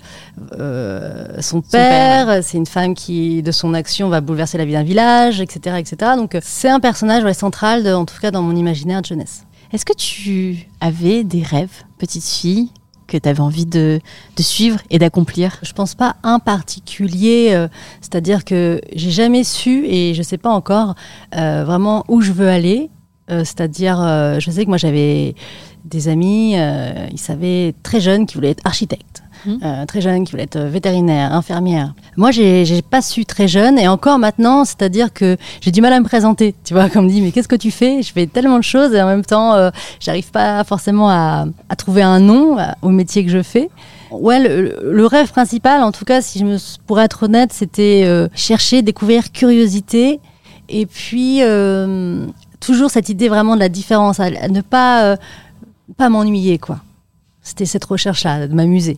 euh, 0.59 1.41
son 1.41 1.61
père. 1.61 2.43
C'est 2.43 2.57
une 2.57 2.65
femme 2.65 2.93
qui, 2.93 3.41
de 3.41 3.51
son 3.51 3.73
action, 3.73 4.09
va 4.09 4.21
bouleverser 4.21 4.57
la 4.57 4.65
vie 4.65 4.73
d'un 4.73 4.83
village, 4.83 5.41
etc. 5.41 5.77
etc. 5.79 6.11
Donc 6.17 6.37
c'est 6.41 6.69
un 6.69 6.79
personnage 6.79 7.23
ouais, 7.23 7.33
central, 7.33 7.83
de- 7.83 7.93
en 7.93 8.05
tout 8.05 8.19
cas 8.21 8.31
dans 8.31 8.41
mon 8.41 8.55
imaginaire 8.55 9.01
de 9.01 9.05
jeunesse. 9.07 9.43
Est-ce 9.71 9.85
que 9.85 9.93
tu 9.95 10.67
avais 10.81 11.23
des 11.23 11.41
rêves, 11.43 11.83
petite 11.97 12.25
fille, 12.25 12.69
que 13.07 13.17
tu 13.17 13.29
avais 13.29 13.39
envie 13.39 13.65
de, 13.65 13.99
de 14.35 14.43
suivre 14.43 14.79
et 14.89 14.99
d'accomplir 14.99 15.57
Je 15.61 15.73
pense 15.73 15.95
pas 15.95 16.15
un 16.23 16.39
particulier, 16.39 17.49
euh, 17.51 17.67
c'est-à-dire 18.01 18.45
que 18.45 18.81
j'ai 18.93 19.11
jamais 19.11 19.43
su 19.43 19.85
et 19.85 20.13
je 20.13 20.21
sais 20.21 20.37
pas 20.37 20.49
encore 20.49 20.95
euh, 21.35 21.63
vraiment 21.65 22.03
où 22.07 22.21
je 22.21 22.31
veux 22.31 22.49
aller. 22.49 22.89
Euh, 23.31 23.39
C'est-à-dire, 23.39 23.99
euh, 24.01 24.39
je 24.39 24.51
sais 24.51 24.63
que 24.65 24.69
moi 24.69 24.77
j'avais 24.77 25.35
des 25.83 26.07
amis, 26.07 26.53
euh, 26.57 27.07
ils 27.11 27.19
savaient 27.19 27.73
très 27.83 27.99
jeunes 27.99 28.25
qui 28.25 28.35
voulaient 28.35 28.51
être 28.51 28.65
architectes. 28.65 29.23
Mhm. 29.45 29.59
euh, 29.63 29.85
très 29.85 30.01
jeunes 30.01 30.23
qui 30.25 30.31
voulaient 30.31 30.43
être 30.43 30.59
vétérinaires, 30.59 31.33
infirmières. 31.33 31.93
Moi, 32.17 32.31
j'ai 32.31 32.81
pas 32.81 33.01
su 33.01 33.25
très 33.25 33.47
jeune 33.47 33.77
et 33.77 33.87
encore 33.87 34.19
maintenant, 34.19 34.65
c'est-à-dire 34.65 35.13
que 35.13 35.37
j'ai 35.61 35.71
du 35.71 35.81
mal 35.81 35.93
à 35.93 35.99
me 35.99 36.05
présenter. 36.05 36.55
Tu 36.63 36.73
vois, 36.73 36.89
comme 36.93 37.05
me 37.05 37.09
dit, 37.09 37.21
mais 37.21 37.31
qu'est-ce 37.31 37.47
que 37.47 37.55
tu 37.55 37.71
fais? 37.71 38.01
Je 38.01 38.11
fais 38.11 38.27
tellement 38.27 38.57
de 38.57 38.63
choses 38.63 38.93
et 38.93 39.01
en 39.01 39.07
même 39.07 39.25
temps, 39.25 39.53
euh, 39.53 39.69
j'arrive 39.99 40.31
pas 40.31 40.63
forcément 40.63 41.09
à, 41.09 41.45
trouver 41.77 42.03
un 42.03 42.19
nom 42.19 42.57
euh, 42.57 42.63
au 42.81 42.89
métier 42.89 43.25
que 43.25 43.31
je 43.31 43.41
fais. 43.41 43.69
Ouais, 44.11 44.39
le, 44.39 45.05
rêve 45.07 45.31
principal, 45.31 45.81
en 45.83 45.91
tout 45.91 46.05
cas, 46.05 46.21
si 46.21 46.39
je 46.39 46.45
me, 46.45 46.57
pour 46.85 46.99
être 46.99 47.23
honnête, 47.23 47.51
c'était 47.53 48.03
euh, 48.05 48.27
chercher, 48.33 48.81
découvrir, 48.81 49.31
curiosité, 49.31 50.19
et 50.69 50.85
puis 50.85 51.41
euh, 51.41 52.25
toujours 52.59 52.89
cette 52.89 53.09
idée 53.09 53.29
vraiment 53.29 53.55
de 53.55 53.59
la 53.59 53.69
différence, 53.69 54.19
à, 54.19 54.29
ne 54.29 54.61
pas 54.61 55.03
euh, 55.05 55.17
pas 55.97 56.09
m'ennuyer, 56.09 56.57
quoi. 56.57 56.79
C'était 57.41 57.65
cette 57.65 57.85
recherche-là, 57.85 58.47
de 58.47 58.53
m'amuser. 58.53 58.97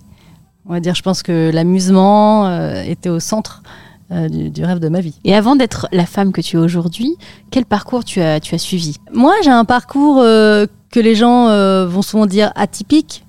On 0.69 0.73
va 0.73 0.79
dire, 0.79 0.95
je 0.95 1.01
pense 1.01 1.23
que 1.23 1.49
l'amusement 1.53 2.47
euh, 2.47 2.81
était 2.83 3.09
au 3.09 3.19
centre 3.19 3.63
euh, 4.11 4.27
du, 4.27 4.49
du 4.49 4.65
rêve 4.65 4.79
de 4.79 4.89
ma 4.89 4.99
vie. 4.99 5.15
Et 5.23 5.33
avant 5.33 5.55
d'être 5.55 5.87
la 5.91 6.05
femme 6.05 6.31
que 6.31 6.41
tu 6.41 6.57
es 6.57 6.59
aujourd'hui, 6.59 7.15
quel 7.51 7.65
parcours 7.65 8.03
tu 8.03 8.19
as, 8.21 8.39
tu 8.39 8.53
as 8.53 8.57
suivi? 8.57 8.97
Moi, 9.13 9.33
j'ai 9.43 9.49
un 9.51 9.65
parcours 9.65 10.19
euh, 10.19 10.65
que 10.91 10.99
les 10.99 11.15
gens 11.15 11.47
euh, 11.47 11.87
vont 11.87 12.01
souvent 12.01 12.25
dire 12.25 12.51
atypique. 12.55 13.23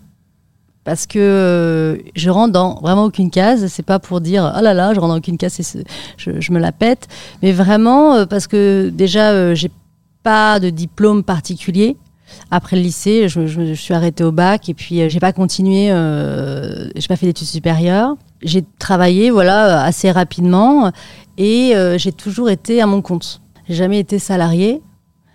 Parce 0.84 1.06
que 1.06 1.18
euh, 1.18 1.96
je 2.16 2.30
rentre 2.30 2.52
dans 2.54 2.80
vraiment 2.80 3.04
aucune 3.04 3.30
case. 3.30 3.66
C'est 3.66 3.82
pas 3.84 3.98
pour 3.98 4.20
dire 4.22 4.54
oh 4.56 4.60
là 4.62 4.72
là, 4.72 4.94
je 4.94 5.00
rentre 5.00 5.12
dans 5.12 5.18
aucune 5.18 5.36
case, 5.36 5.52
ce- 5.60 5.78
je, 6.16 6.40
je 6.40 6.52
me 6.52 6.58
la 6.58 6.72
pète. 6.72 7.08
Mais 7.42 7.52
vraiment 7.52 8.14
euh, 8.14 8.24
parce 8.26 8.46
que 8.46 8.90
déjà, 8.92 9.30
euh, 9.32 9.54
j'ai 9.54 9.70
pas 10.22 10.58
de 10.60 10.70
diplôme 10.70 11.22
particulier. 11.24 11.96
Après 12.50 12.76
le 12.76 12.82
lycée, 12.82 13.28
je, 13.28 13.46
je- 13.46 13.66
je 13.66 13.74
suis 13.74 13.94
arrêtée 13.94 14.24
au 14.24 14.32
bac 14.32 14.68
et 14.68 14.74
puis 14.74 15.00
euh, 15.00 15.08
j'ai 15.08 15.20
pas 15.20 15.32
continué, 15.32 15.90
euh, 15.90 16.88
j'ai 16.96 17.08
pas 17.08 17.16
fait 17.16 17.26
d'études 17.26 17.46
supérieures. 17.46 18.16
J'ai 18.42 18.64
travaillé 18.78 19.30
voilà 19.30 19.82
assez 19.82 20.10
rapidement 20.10 20.90
et 21.36 21.72
euh, 21.74 21.98
j'ai 21.98 22.12
toujours 22.12 22.50
été 22.50 22.80
à 22.80 22.86
mon 22.86 23.02
compte. 23.02 23.40
J'ai 23.68 23.74
jamais 23.74 23.98
été 23.98 24.18
salariée. 24.18 24.80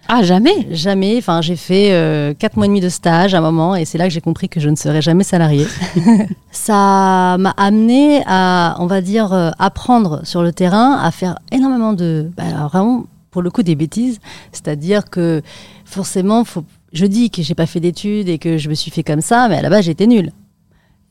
Ah, 0.09 0.21
jamais? 0.21 0.67
Jamais. 0.69 1.15
Enfin, 1.17 1.41
j'ai 1.41 1.55
fait 1.55 1.93
euh, 1.93 2.33
quatre 2.33 2.57
mois 2.57 2.65
et 2.65 2.67
demi 2.69 2.81
de 2.81 2.89
stage 2.89 3.33
à 3.33 3.37
un 3.37 3.41
moment, 3.41 3.73
et 3.73 3.85
c'est 3.85 3.97
là 3.97 4.03
que 4.05 4.13
j'ai 4.13 4.19
compris 4.19 4.49
que 4.49 4.59
je 4.59 4.67
ne 4.69 4.75
serais 4.75 5.01
jamais 5.01 5.23
salariée. 5.23 5.65
ça 6.51 7.37
m'a 7.39 7.53
amené 7.55 8.21
à, 8.25 8.75
on 8.79 8.85
va 8.85 8.99
dire, 9.01 9.31
euh, 9.33 9.51
apprendre 9.59 10.21
sur 10.25 10.43
le 10.43 10.51
terrain, 10.51 10.97
à 11.01 11.11
faire 11.11 11.39
énormément 11.53 11.93
de, 11.93 12.29
bah, 12.35 12.43
alors 12.47 12.69
vraiment, 12.69 13.05
pour 13.31 13.41
le 13.41 13.49
coup, 13.49 13.63
des 13.63 13.75
bêtises. 13.75 14.19
C'est-à-dire 14.51 15.09
que 15.09 15.41
forcément, 15.85 16.43
faut, 16.43 16.65
je 16.93 17.05
dis 17.05 17.29
que 17.29 17.41
j'ai 17.41 17.55
pas 17.55 17.65
fait 17.65 17.79
d'études 17.79 18.29
et 18.29 18.37
que 18.37 18.57
je 18.57 18.69
me 18.69 18.73
suis 18.75 18.91
fait 18.91 19.03
comme 19.03 19.21
ça, 19.21 19.49
mais 19.49 19.57
à 19.57 19.61
la 19.61 19.69
base, 19.69 19.85
j'étais 19.85 20.07
nulle. 20.07 20.31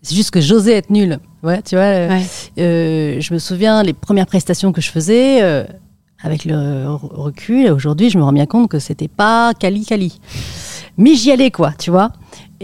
C'est 0.00 0.14
juste 0.16 0.30
que 0.30 0.40
j'osais 0.40 0.72
être 0.72 0.90
nulle. 0.90 1.18
Ouais, 1.42 1.60
tu 1.62 1.74
vois. 1.76 1.84
euh, 1.84 2.08
Ouais. 2.08 2.22
euh, 2.58 3.20
je 3.20 3.34
me 3.34 3.38
souviens 3.38 3.82
les 3.82 3.92
premières 3.92 4.26
prestations 4.26 4.72
que 4.72 4.80
je 4.80 4.90
faisais. 4.90 5.42
euh, 5.42 5.64
avec 6.24 6.44
le 6.44 6.54
re- 6.54 7.12
recul, 7.14 7.68
aujourd'hui, 7.72 8.08
je 8.08 8.16
me 8.16 8.22
rends 8.22 8.32
bien 8.32 8.46
compte 8.46 8.68
que 8.70 8.78
c'était 8.78 9.08
pas 9.08 9.52
Cali 9.58 9.84
Cali. 9.84 10.20
Mais 10.96 11.14
j'y 11.16 11.32
allais, 11.32 11.50
quoi, 11.50 11.72
tu 11.78 11.90
vois. 11.90 12.12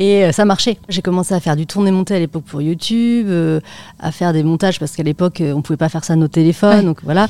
Et 0.01 0.25
euh, 0.25 0.31
ça 0.31 0.45
marchait. 0.45 0.79
J'ai 0.89 1.03
commencé 1.03 1.35
à 1.35 1.41
faire 1.41 1.57
du 1.57 1.67
tourné-monté 1.67 2.15
à 2.15 2.21
l'époque 2.21 2.45
pour 2.45 2.63
YouTube, 2.63 3.27
euh, 3.29 3.59
à 3.99 4.13
faire 4.13 4.33
des 4.33 4.45
montages 4.45 4.79
parce 4.79 4.95
qu'à 4.95 5.03
l'époque, 5.03 5.41
euh, 5.41 5.53
on 5.53 5.61
pouvait 5.61 5.77
pas 5.77 5.89
faire 5.89 6.05
ça 6.05 6.15
de 6.15 6.21
nos 6.21 6.29
téléphones. 6.29 6.77
Ouais. 6.79 6.83
Donc 6.85 6.99
voilà, 7.03 7.27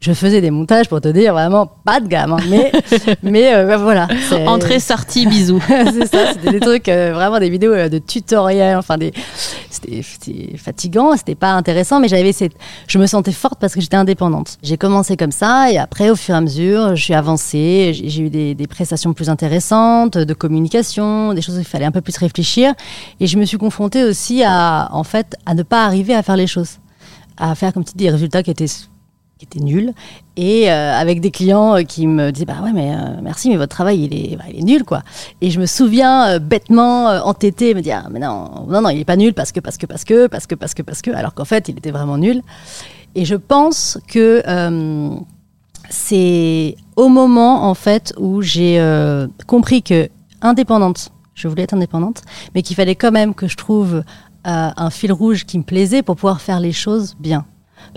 je 0.00 0.12
faisais 0.12 0.40
des 0.40 0.50
montages 0.50 0.88
pour 0.88 1.00
te 1.00 1.06
dire 1.06 1.32
vraiment 1.32 1.70
pas 1.84 2.00
de 2.00 2.08
gamme. 2.08 2.32
hein. 2.32 2.38
Mais, 2.50 2.72
mais 3.22 3.54
euh, 3.54 3.76
voilà. 3.76 4.08
Entrée, 4.48 4.80
sortie, 4.80 5.26
bisous. 5.28 5.62
c'est 5.68 6.06
ça, 6.06 6.32
c'était 6.32 6.50
des 6.50 6.60
trucs, 6.60 6.88
euh, 6.88 7.12
vraiment 7.14 7.38
des 7.38 7.50
vidéos 7.50 7.88
de 7.88 7.98
tutoriels, 7.98 8.76
enfin 8.78 8.98
des, 8.98 9.12
c'était, 9.82 10.56
fatigant, 10.56 11.16
c'était 11.16 11.34
pas 11.34 11.52
intéressant, 11.52 12.00
mais 12.00 12.08
j'avais 12.08 12.32
cette, 12.32 12.54
je 12.86 12.98
me 12.98 13.06
sentais 13.06 13.32
forte 13.32 13.58
parce 13.60 13.74
que 13.74 13.80
j'étais 13.80 13.96
indépendante. 13.96 14.58
J'ai 14.62 14.76
commencé 14.76 15.16
comme 15.16 15.32
ça 15.32 15.70
et 15.70 15.78
après, 15.78 16.10
au 16.10 16.16
fur 16.16 16.34
et 16.34 16.38
à 16.38 16.40
mesure, 16.40 16.96
je 16.96 17.02
suis 17.02 17.14
avancée, 17.14 17.92
j'ai, 17.94 18.22
eu 18.22 18.30
des, 18.30 18.54
des 18.54 18.66
prestations 18.66 19.12
plus 19.12 19.28
intéressantes, 19.28 20.18
de 20.18 20.34
communication, 20.34 21.32
des 21.34 21.42
choses 21.42 21.56
où 21.56 21.60
il 21.60 21.64
fallait 21.64 21.84
un 21.84 21.92
peu 21.92 22.00
plus 22.00 22.16
réfléchir, 22.16 22.74
et 23.20 23.26
je 23.26 23.38
me 23.38 23.44
suis 23.44 23.58
confrontée 23.58 24.04
aussi 24.04 24.42
à, 24.44 24.88
en 24.92 25.04
fait, 25.04 25.36
à 25.46 25.54
ne 25.54 25.62
pas 25.62 25.84
arriver 25.84 26.14
à 26.14 26.22
faire 26.22 26.36
les 26.36 26.46
choses, 26.46 26.78
à 27.36 27.54
faire 27.54 27.72
comme 27.72 27.84
tu 27.84 27.92
dis 27.94 28.04
des 28.04 28.10
résultats 28.10 28.42
qui 28.42 28.50
étaient 28.50 28.66
qui 29.38 29.44
étaient 29.44 29.64
nuls 29.64 29.92
et 30.36 30.70
euh, 30.70 30.92
avec 30.94 31.20
des 31.20 31.30
clients 31.30 31.76
euh, 31.76 31.82
qui 31.82 32.06
me 32.06 32.32
disaient 32.32 32.44
bah 32.44 32.56
ouais 32.62 32.72
mais 32.72 32.92
euh, 32.92 33.20
merci 33.22 33.48
mais 33.48 33.56
votre 33.56 33.74
travail 33.74 34.04
il 34.04 34.14
est, 34.14 34.36
bah, 34.36 34.44
il 34.52 34.58
est 34.58 34.64
nul 34.64 34.84
quoi. 34.84 35.02
Et 35.40 35.50
je 35.50 35.60
me 35.60 35.66
souviens 35.66 36.38
bêtement 36.40 37.06
entêté 37.24 37.74
me 37.74 37.80
dire 37.80 38.02
ah, 38.04 38.08
mais 38.10 38.18
non 38.18 38.66
non 38.68 38.82
non 38.82 38.90
il 38.90 39.00
est 39.00 39.04
pas 39.04 39.16
nul 39.16 39.34
parce 39.34 39.52
que 39.52 39.60
parce 39.60 39.76
que 39.76 39.86
parce 39.86 40.04
que 40.04 40.26
parce 40.26 40.46
que 40.46 40.54
parce 40.56 40.74
que 40.74 40.82
parce 40.82 41.02
que 41.02 41.10
alors 41.12 41.34
qu'en 41.34 41.44
fait 41.44 41.68
il 41.68 41.78
était 41.78 41.92
vraiment 41.92 42.18
nul. 42.18 42.42
Et 43.14 43.24
je 43.24 43.36
pense 43.36 43.98
que 44.08 44.42
c'est 45.88 46.76
au 46.96 47.08
moment 47.08 47.64
en 47.64 47.74
fait 47.74 48.12
où 48.18 48.42
j'ai 48.42 48.78
compris 49.46 49.82
que 49.82 50.08
indépendante 50.42 51.10
je 51.34 51.48
voulais 51.48 51.62
être 51.62 51.74
indépendante 51.74 52.22
mais 52.54 52.62
qu'il 52.62 52.76
fallait 52.76 52.96
quand 52.96 53.12
même 53.12 53.34
que 53.34 53.48
je 53.48 53.56
trouve 53.56 54.02
un 54.44 54.90
fil 54.90 55.12
rouge 55.12 55.46
qui 55.46 55.58
me 55.58 55.64
plaisait 55.64 56.02
pour 56.02 56.16
pouvoir 56.16 56.40
faire 56.40 56.60
les 56.60 56.72
choses 56.72 57.16
bien 57.18 57.44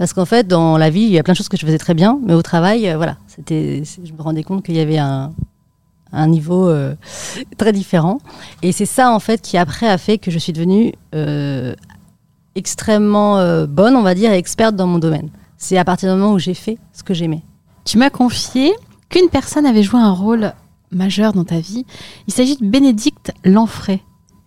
parce 0.02 0.14
qu'en 0.14 0.26
fait, 0.26 0.48
dans 0.48 0.80
la 0.80 0.90
vie, 0.90 1.02
il 1.02 1.12
y 1.12 1.20
a 1.20 1.22
plein 1.22 1.34
de 1.34 1.38
choses 1.38 1.48
que 1.48 1.58
je 1.58 1.64
faisais 1.64 1.78
très 1.78 1.94
bien, 1.94 2.20
mais 2.26 2.34
au 2.34 2.42
travail, 2.42 2.90
euh, 2.90 2.98
voilà, 2.98 3.18
c'était, 3.28 3.84
je 4.04 4.12
me 4.12 4.20
rendais 4.20 4.42
compte 4.42 4.66
qu'il 4.66 4.76
y 4.76 4.80
avait 4.80 4.98
un, 4.98 5.32
un 6.12 6.28
niveau 6.28 6.68
euh, 6.68 6.96
très 7.60 7.72
différent. 7.72 8.18
Et 8.64 8.72
c'est 8.72 8.88
ça, 8.88 9.12
en 9.12 9.20
fait, 9.20 9.44
qui 9.44 9.60
après 9.60 9.88
a 9.88 10.00
fait 10.00 10.18
que 10.18 10.32
je 10.32 10.40
suis 10.40 10.54
devenue 10.54 10.92
euh, 11.14 11.76
extrêmement 12.56 13.36
bonne, 13.68 13.96
on 13.96 14.02
va 14.02 14.16
dire, 14.16 14.32
et 14.32 14.40
experte 14.40 14.76
dans 14.76 14.88
mon 14.88 14.98
domaine. 14.98 15.30
C'est 15.60 15.78
à 15.78 15.86
partir 15.86 16.12
du 16.12 16.20
moment 16.20 16.34
où 16.34 16.40
j'ai 16.40 16.56
fait 16.56 16.80
ce 16.94 17.04
que 17.04 17.14
j'aimais. 17.14 17.44
Tu 17.86 18.00
m'as 18.00 18.10
confié 18.10 18.74
qu'une 19.08 19.30
personne 19.30 19.68
avait 19.68 19.84
joué 19.84 20.00
un 20.00 20.14
rôle 20.14 20.52
majeur 20.90 21.32
dans 21.34 21.44
ta 21.44 21.60
vie. 21.60 21.86
Il 22.26 22.34
s'agit 22.34 22.58
de 22.58 22.66
Bénédicte 22.66 23.34
Lanfray. 23.46 24.02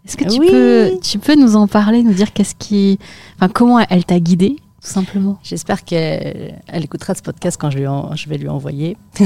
Est-ce 0.04 0.16
que 0.16 0.24
tu, 0.24 0.40
Oui. 0.40 0.48
peux, 0.50 0.98
tu 1.00 1.20
peux 1.20 1.36
nous 1.36 1.54
en 1.54 1.68
parler, 1.68 2.02
nous 2.02 2.12
dire 2.12 2.32
qu'est-ce 2.32 2.56
qui, 2.56 2.98
enfin, 3.36 3.48
comment 3.48 3.78
elle 3.78 4.04
t'a 4.04 4.18
guidée, 4.18 4.56
tout 4.84 4.90
simplement 4.90 5.38
J'espère 5.42 5.82
qu'elle 5.84 6.60
elle 6.68 6.84
écoutera 6.84 7.14
ce 7.14 7.22
podcast 7.22 7.56
quand 7.58 7.70
je, 7.70 7.78
lui 7.78 7.86
en- 7.86 8.14
je 8.14 8.28
vais 8.28 8.36
lui 8.36 8.48
envoyer. 8.50 8.96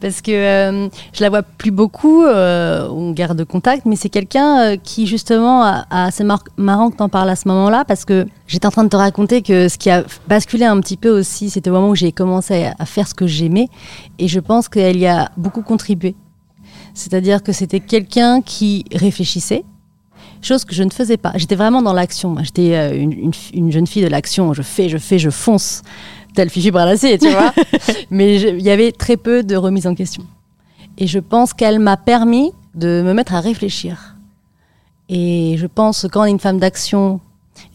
Parce 0.00 0.22
que 0.22 0.30
euh, 0.32 0.88
je 1.12 1.20
la 1.22 1.28
vois 1.28 1.42
plus 1.42 1.70
beaucoup, 1.70 2.24
euh, 2.24 2.88
on 2.90 3.12
garde 3.12 3.44
contact, 3.44 3.84
mais 3.84 3.96
c'est 3.96 4.08
quelqu'un 4.08 4.60
euh, 4.72 4.76
qui 4.76 5.06
justement, 5.06 5.62
a, 5.62 5.84
a- 5.90 6.10
c'est 6.10 6.24
mar- 6.24 6.44
marrant 6.56 6.90
que 6.90 6.96
tu 6.96 7.02
en 7.02 7.08
parles 7.08 7.28
à 7.30 7.36
ce 7.36 7.46
moment-là, 7.48 7.84
parce 7.84 8.04
que 8.04 8.26
j'étais 8.46 8.66
en 8.66 8.70
train 8.70 8.84
de 8.84 8.88
te 8.88 8.96
raconter 8.96 9.42
que 9.42 9.68
ce 9.68 9.76
qui 9.78 9.90
a 9.90 10.04
basculé 10.28 10.64
un 10.64 10.80
petit 10.80 10.96
peu 10.96 11.10
aussi, 11.10 11.50
c'était 11.50 11.68
au 11.70 11.74
moment 11.74 11.90
où 11.90 11.94
j'ai 11.94 12.12
commencé 12.12 12.64
à, 12.64 12.74
à 12.78 12.86
faire 12.86 13.06
ce 13.08 13.14
que 13.14 13.26
j'aimais, 13.26 13.68
et 14.18 14.28
je 14.28 14.40
pense 14.40 14.68
qu'elle 14.68 14.96
y 14.98 15.06
a 15.06 15.30
beaucoup 15.36 15.62
contribué. 15.62 16.14
C'est-à-dire 16.94 17.42
que 17.42 17.52
c'était 17.52 17.80
quelqu'un 17.80 18.40
qui 18.40 18.84
réfléchissait, 18.94 19.64
chose 20.44 20.64
que 20.64 20.74
je 20.74 20.82
ne 20.82 20.90
faisais 20.90 21.16
pas. 21.16 21.32
J'étais 21.36 21.54
vraiment 21.56 21.82
dans 21.82 21.92
l'action. 21.92 22.36
J'étais 22.42 22.74
euh, 22.74 22.94
une, 22.96 23.12
une 23.12 23.34
fi- 23.34 23.52
une 23.54 23.70
jeune 23.72 23.86
fille 23.86 24.02
de 24.02 24.08
l'action. 24.08 24.52
Je 24.52 24.62
fais, 24.62 24.88
je 24.88 24.98
fais, 24.98 25.18
je 25.18 25.30
fonce. 25.30 25.82
Tel 26.34 26.50
Fifi 26.50 26.70
Bralassé, 26.70 27.16
tu 27.18 27.28
vois. 27.30 27.52
Mais 28.10 28.40
il 28.40 28.60
y 28.62 28.70
avait 28.70 28.90
très 28.92 29.16
peu 29.16 29.42
de 29.44 29.54
remise 29.56 29.86
en 29.86 29.94
question. 29.94 30.24
Et 30.98 31.06
je 31.06 31.18
pense 31.20 31.52
qu'elle 31.54 31.78
m'a 31.78 31.96
permis 31.96 32.52
de 32.74 33.02
me 33.04 33.12
mettre 33.14 33.34
à 33.34 33.40
réfléchir. 33.40 34.16
Et 35.08 35.56
je 35.58 35.66
pense 35.66 36.02
que 36.02 36.06
quand 36.08 36.22
on 36.22 36.24
est 36.24 36.30
une 36.30 36.40
femme 36.40 36.58
d'action 36.58 37.20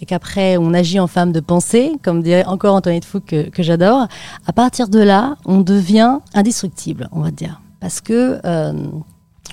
et 0.02 0.06
qu'après 0.06 0.58
on 0.58 0.74
agit 0.74 1.00
en 1.00 1.08
femme 1.08 1.32
de 1.32 1.40
pensée, 1.40 1.94
comme 2.02 2.22
dirait 2.24 2.46
encore 2.46 2.76
Antoinette 2.76 3.06
Fouque 3.06 3.26
que, 3.28 3.50
que 3.50 3.64
j'adore, 3.64 4.08
à 4.46 4.52
partir 4.52 4.90
de 4.90 5.00
là, 5.00 5.36
on 5.46 5.62
devient 5.62 6.18
indestructible, 6.34 7.08
on 7.12 7.22
va 7.22 7.32
dire. 7.32 7.62
Parce 7.80 8.02
que 8.02 8.40
euh, 8.44 8.74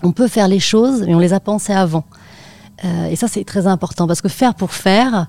on 0.02 0.10
peut 0.12 0.26
faire 0.26 0.48
les 0.48 0.58
choses, 0.58 1.04
mais 1.06 1.14
on 1.14 1.18
les 1.20 1.32
a 1.32 1.38
pensées 1.38 1.72
avant. 1.74 2.04
Euh, 2.84 3.06
et 3.06 3.16
ça, 3.16 3.28
c'est 3.28 3.44
très 3.44 3.66
important 3.66 4.06
parce 4.06 4.20
que 4.20 4.28
faire 4.28 4.54
pour 4.54 4.72
faire, 4.72 5.26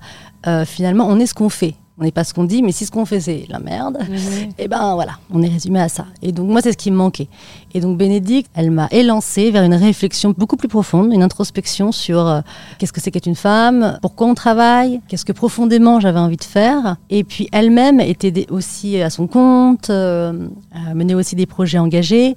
euh, 0.48 0.66
finalement, 0.66 1.08
on 1.08 1.20
est 1.20 1.26
ce 1.26 1.34
qu'on 1.34 1.50
fait. 1.50 1.76
On 2.00 2.04
n'est 2.04 2.12
pas 2.12 2.24
ce 2.24 2.32
qu'on 2.32 2.44
dit, 2.44 2.62
mais 2.62 2.72
si 2.72 2.86
ce 2.86 2.92
qu'on 2.92 3.06
fait, 3.06 3.20
c'est 3.20 3.48
la 3.50 3.58
merde, 3.58 3.98
et 4.60 4.68
ben 4.68 4.94
voilà, 4.94 5.14
on 5.32 5.42
est 5.42 5.48
résumé 5.48 5.80
à 5.80 5.90
ça. 5.90 6.06
Et 6.22 6.32
donc, 6.32 6.48
moi, 6.48 6.62
c'est 6.62 6.72
ce 6.74 6.78
qui 6.78 6.92
me 6.92 6.96
manquait. 6.96 7.28
Et 7.74 7.80
donc, 7.80 7.98
Bénédicte, 7.98 8.52
elle 8.54 8.70
m'a 8.70 8.88
élancée 8.92 9.50
vers 9.50 9.64
une 9.64 9.74
réflexion 9.74 10.32
beaucoup 10.38 10.58
plus 10.58 10.68
profonde, 10.68 11.12
une 11.12 11.24
introspection 11.24 11.92
sur 11.92 12.28
euh, 12.28 12.42
qu'est-ce 12.78 12.94
que 12.94 13.02
c'est 13.02 13.10
qu'être 13.10 13.26
une 13.26 13.36
femme, 13.36 13.98
pourquoi 14.04 14.28
on 14.28 14.36
travaille, 14.36 15.02
qu'est-ce 15.08 15.26
que 15.26 15.32
profondément 15.32 16.00
j'avais 16.00 16.20
envie 16.20 16.38
de 16.38 16.44
faire. 16.44 16.98
Et 17.10 17.24
puis, 17.24 17.50
elle-même 17.52 18.00
était 18.00 18.46
aussi 18.52 19.02
à 19.02 19.10
son 19.10 19.26
compte, 19.26 19.90
menait 19.90 21.16
aussi 21.16 21.36
des 21.36 21.48
projets 21.48 21.80
engagés. 21.80 22.36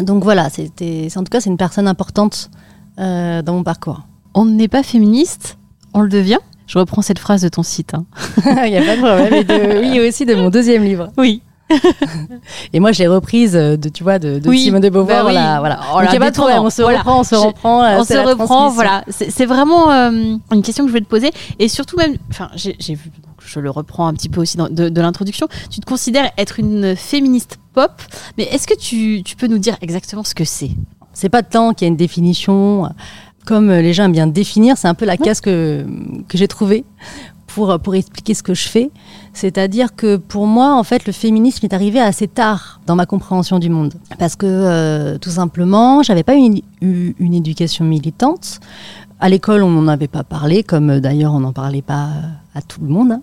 Donc 0.00 0.24
voilà, 0.24 0.50
c'était, 0.50 1.08
en 1.14 1.20
tout 1.22 1.30
cas, 1.30 1.40
c'est 1.40 1.50
une 1.50 1.56
personne 1.56 1.86
importante 1.86 2.50
euh, 3.00 3.42
dans 3.42 3.54
mon 3.54 3.62
parcours. 3.62 4.02
On 4.34 4.44
n'est 4.44 4.68
pas 4.68 4.82
féministe, 4.82 5.58
on 5.94 6.00
le 6.00 6.08
devient. 6.08 6.38
Je 6.66 6.78
reprends 6.78 7.02
cette 7.02 7.18
phrase 7.18 7.42
de 7.42 7.48
ton 7.48 7.62
site. 7.64 7.94
hein. 7.94 8.04
Il 8.64 8.70
n'y 8.70 8.78
a 8.78 8.82
pas 8.82 8.96
de 8.96 9.00
problème. 9.00 9.34
Et 9.34 9.44
de- 9.44 9.80
oui, 9.80 10.00
aussi 10.08 10.24
de 10.26 10.34
mon 10.34 10.50
deuxième 10.50 10.84
livre. 10.84 11.08
Oui. 11.18 11.42
et 12.72 12.80
moi, 12.80 12.90
je 12.92 12.98
l'ai 13.00 13.06
reprise 13.08 13.52
de, 13.52 13.76
tu 13.92 14.02
vois, 14.02 14.18
de, 14.18 14.38
de 14.40 14.48
Oui, 14.48 14.60
Simone 14.60 14.80
de 14.80 14.88
Beauvoir. 14.88 15.22
bah 15.24 15.28
oui. 15.28 15.32
voilà, 15.34 15.58
voilà. 15.60 15.80
Oh 15.94 16.00
là, 16.00 16.12
y 16.12 16.16
a 16.16 16.18
pas 16.18 16.30
de 16.30 16.36
problème, 16.36 16.62
on 16.62 16.70
se 16.70 16.82
reprend, 16.82 17.20
on 17.20 17.24
se 17.24 17.34
reprend. 17.36 17.84
euh, 17.84 17.98
on 18.00 18.04
se 18.04 18.14
reprend, 18.14 18.68
voilà. 18.70 19.04
C'est 19.08 19.46
vraiment 19.46 19.90
euh, 19.90 20.34
une 20.52 20.62
question 20.62 20.84
que 20.84 20.88
je 20.88 20.92
voulais 20.92 21.04
te 21.04 21.08
poser. 21.10 21.30
Et 21.60 21.68
surtout 21.68 21.96
même, 21.96 22.16
enfin, 22.30 22.50
j'ai 22.54 22.76
vu, 22.94 23.10
je 23.44 23.60
le 23.60 23.70
reprends 23.70 24.06
un 24.08 24.14
petit 24.14 24.28
peu 24.28 24.40
aussi 24.40 24.56
dans- 24.56 24.68
de, 24.68 24.88
de 24.88 25.00
l'introduction. 25.00 25.46
Tu 25.70 25.78
te 25.80 25.86
considères 25.86 26.30
être 26.38 26.58
une 26.58 26.96
féministe 26.96 27.58
pop, 27.72 27.92
mais 28.36 28.44
est-ce 28.44 28.66
que 28.66 28.76
tu, 28.76 29.22
tu 29.24 29.36
peux 29.36 29.46
nous 29.46 29.58
dire 29.58 29.76
exactement 29.80 30.24
ce 30.24 30.34
que 30.34 30.44
c'est? 30.44 30.70
C'est 31.12 31.28
pas 31.28 31.42
tant 31.42 31.72
qu'il 31.72 31.86
y 31.86 31.88
a 31.88 31.90
une 31.90 31.96
définition. 31.96 32.88
Comme 33.46 33.70
les 33.70 33.92
gens 33.92 34.04
aiment 34.04 34.12
bien 34.12 34.26
définir, 34.26 34.76
c'est 34.78 34.88
un 34.88 34.94
peu 34.94 35.06
la 35.06 35.16
case 35.16 35.40
que, 35.40 35.84
que 36.28 36.38
j'ai 36.38 36.46
trouvée 36.46 36.84
pour, 37.46 37.78
pour 37.80 37.94
expliquer 37.94 38.34
ce 38.34 38.42
que 38.42 38.54
je 38.54 38.68
fais. 38.68 38.90
C'est-à-dire 39.32 39.94
que 39.94 40.16
pour 40.16 40.46
moi, 40.46 40.74
en 40.74 40.84
fait, 40.84 41.06
le 41.06 41.12
féminisme 41.12 41.64
est 41.66 41.74
arrivé 41.74 42.00
assez 42.00 42.28
tard 42.28 42.80
dans 42.86 42.96
ma 42.96 43.06
compréhension 43.06 43.58
du 43.58 43.68
monde. 43.68 43.94
Parce 44.18 44.36
que, 44.36 44.46
euh, 44.46 45.18
tout 45.18 45.30
simplement, 45.30 46.02
j'avais 46.02 46.22
pas 46.22 46.34
une, 46.34 46.60
eu 46.80 47.14
une 47.18 47.34
éducation 47.34 47.84
militante. 47.84 48.60
À 49.20 49.28
l'école, 49.28 49.62
on 49.62 49.70
n'en 49.70 49.88
avait 49.88 50.08
pas 50.08 50.24
parlé, 50.24 50.62
comme 50.62 50.90
euh, 50.90 51.00
d'ailleurs 51.00 51.34
on 51.34 51.40
n'en 51.40 51.52
parlait 51.52 51.82
pas 51.82 52.06
euh, 52.06 52.49
tout 52.62 52.80
le 52.80 52.88
monde. 52.88 53.18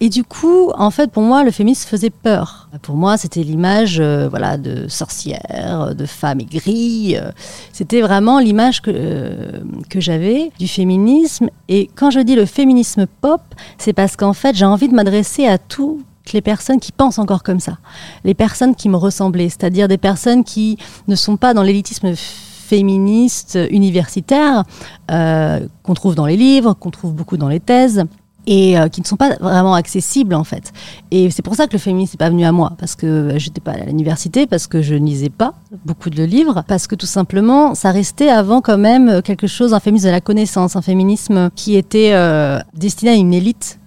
Et 0.00 0.08
du 0.08 0.24
coup, 0.24 0.70
en 0.76 0.90
fait, 0.90 1.10
pour 1.10 1.22
moi, 1.22 1.44
le 1.44 1.50
féminisme 1.50 1.88
faisait 1.88 2.10
peur. 2.10 2.68
Pour 2.82 2.96
moi, 2.96 3.16
c'était 3.16 3.42
l'image, 3.42 3.98
euh, 4.00 4.28
voilà, 4.28 4.56
de 4.56 4.88
sorcière, 4.88 5.94
de 5.94 6.06
femme 6.06 6.40
aigrie. 6.40 7.16
euh, 7.16 7.30
C'était 7.72 8.00
vraiment 8.00 8.38
l'image 8.38 8.82
que, 8.82 8.90
euh, 8.92 9.60
que 9.88 10.00
j'avais 10.00 10.50
du 10.58 10.68
féminisme. 10.68 11.48
Et 11.68 11.90
quand 11.94 12.10
je 12.10 12.20
dis 12.20 12.34
le 12.34 12.46
féminisme 12.46 13.06
pop, 13.20 13.40
c'est 13.78 13.92
parce 13.92 14.16
qu'en 14.16 14.32
fait, 14.32 14.54
j'ai 14.54 14.64
envie 14.64 14.88
de 14.88 14.94
m'adresser 14.94 15.46
à 15.46 15.58
toutes 15.58 16.04
les 16.32 16.40
personnes 16.40 16.80
qui 16.80 16.92
pensent 16.92 17.18
encore 17.18 17.42
comme 17.42 17.60
ça. 17.60 17.78
Les 18.24 18.34
personnes 18.34 18.74
qui 18.74 18.88
me 18.88 18.96
ressemblaient, 18.96 19.48
c'est-à-dire 19.48 19.88
des 19.88 19.98
personnes 19.98 20.44
qui 20.44 20.78
ne 21.08 21.16
sont 21.16 21.36
pas 21.36 21.52
dans 21.52 21.62
l'élitisme 21.62 22.14
féministe 22.16 23.58
universitaire 23.70 24.64
euh, 25.10 25.60
qu'on 25.82 25.94
trouve 25.94 26.14
dans 26.14 26.24
les 26.24 26.36
livres, 26.36 26.72
qu'on 26.74 26.90
trouve 26.90 27.12
beaucoup 27.12 27.36
dans 27.36 27.48
les 27.48 27.60
thèses 27.60 28.04
et 28.46 28.78
euh, 28.78 28.88
qui 28.88 29.00
ne 29.00 29.06
sont 29.06 29.16
pas 29.16 29.36
vraiment 29.40 29.74
accessibles 29.74 30.34
en 30.34 30.44
fait. 30.44 30.72
Et 31.10 31.30
c'est 31.30 31.42
pour 31.42 31.54
ça 31.54 31.66
que 31.66 31.72
le 31.72 31.78
féminisme 31.78 32.14
n'est 32.14 32.24
pas 32.24 32.30
venu 32.30 32.44
à 32.44 32.52
moi, 32.52 32.72
parce 32.78 32.96
que 32.96 33.06
euh, 33.06 33.38
j'étais 33.38 33.60
pas 33.60 33.72
à 33.72 33.84
l'université, 33.84 34.46
parce 34.46 34.66
que 34.66 34.82
je 34.82 34.94
lisais 34.94 35.30
pas 35.30 35.54
beaucoup 35.84 36.10
de 36.10 36.24
livres, 36.24 36.64
parce 36.66 36.86
que 36.86 36.94
tout 36.94 37.06
simplement, 37.06 37.74
ça 37.74 37.90
restait 37.90 38.28
avant 38.28 38.60
quand 38.60 38.78
même 38.78 39.22
quelque 39.22 39.46
chose, 39.46 39.74
un 39.74 39.80
féminisme 39.80 40.06
de 40.06 40.12
la 40.12 40.20
connaissance, 40.20 40.76
un 40.76 40.82
féminisme 40.82 41.50
qui 41.54 41.76
était 41.76 42.10
euh, 42.12 42.58
destiné 42.74 43.12
à 43.12 43.14
une 43.14 43.34
élite 43.34 43.78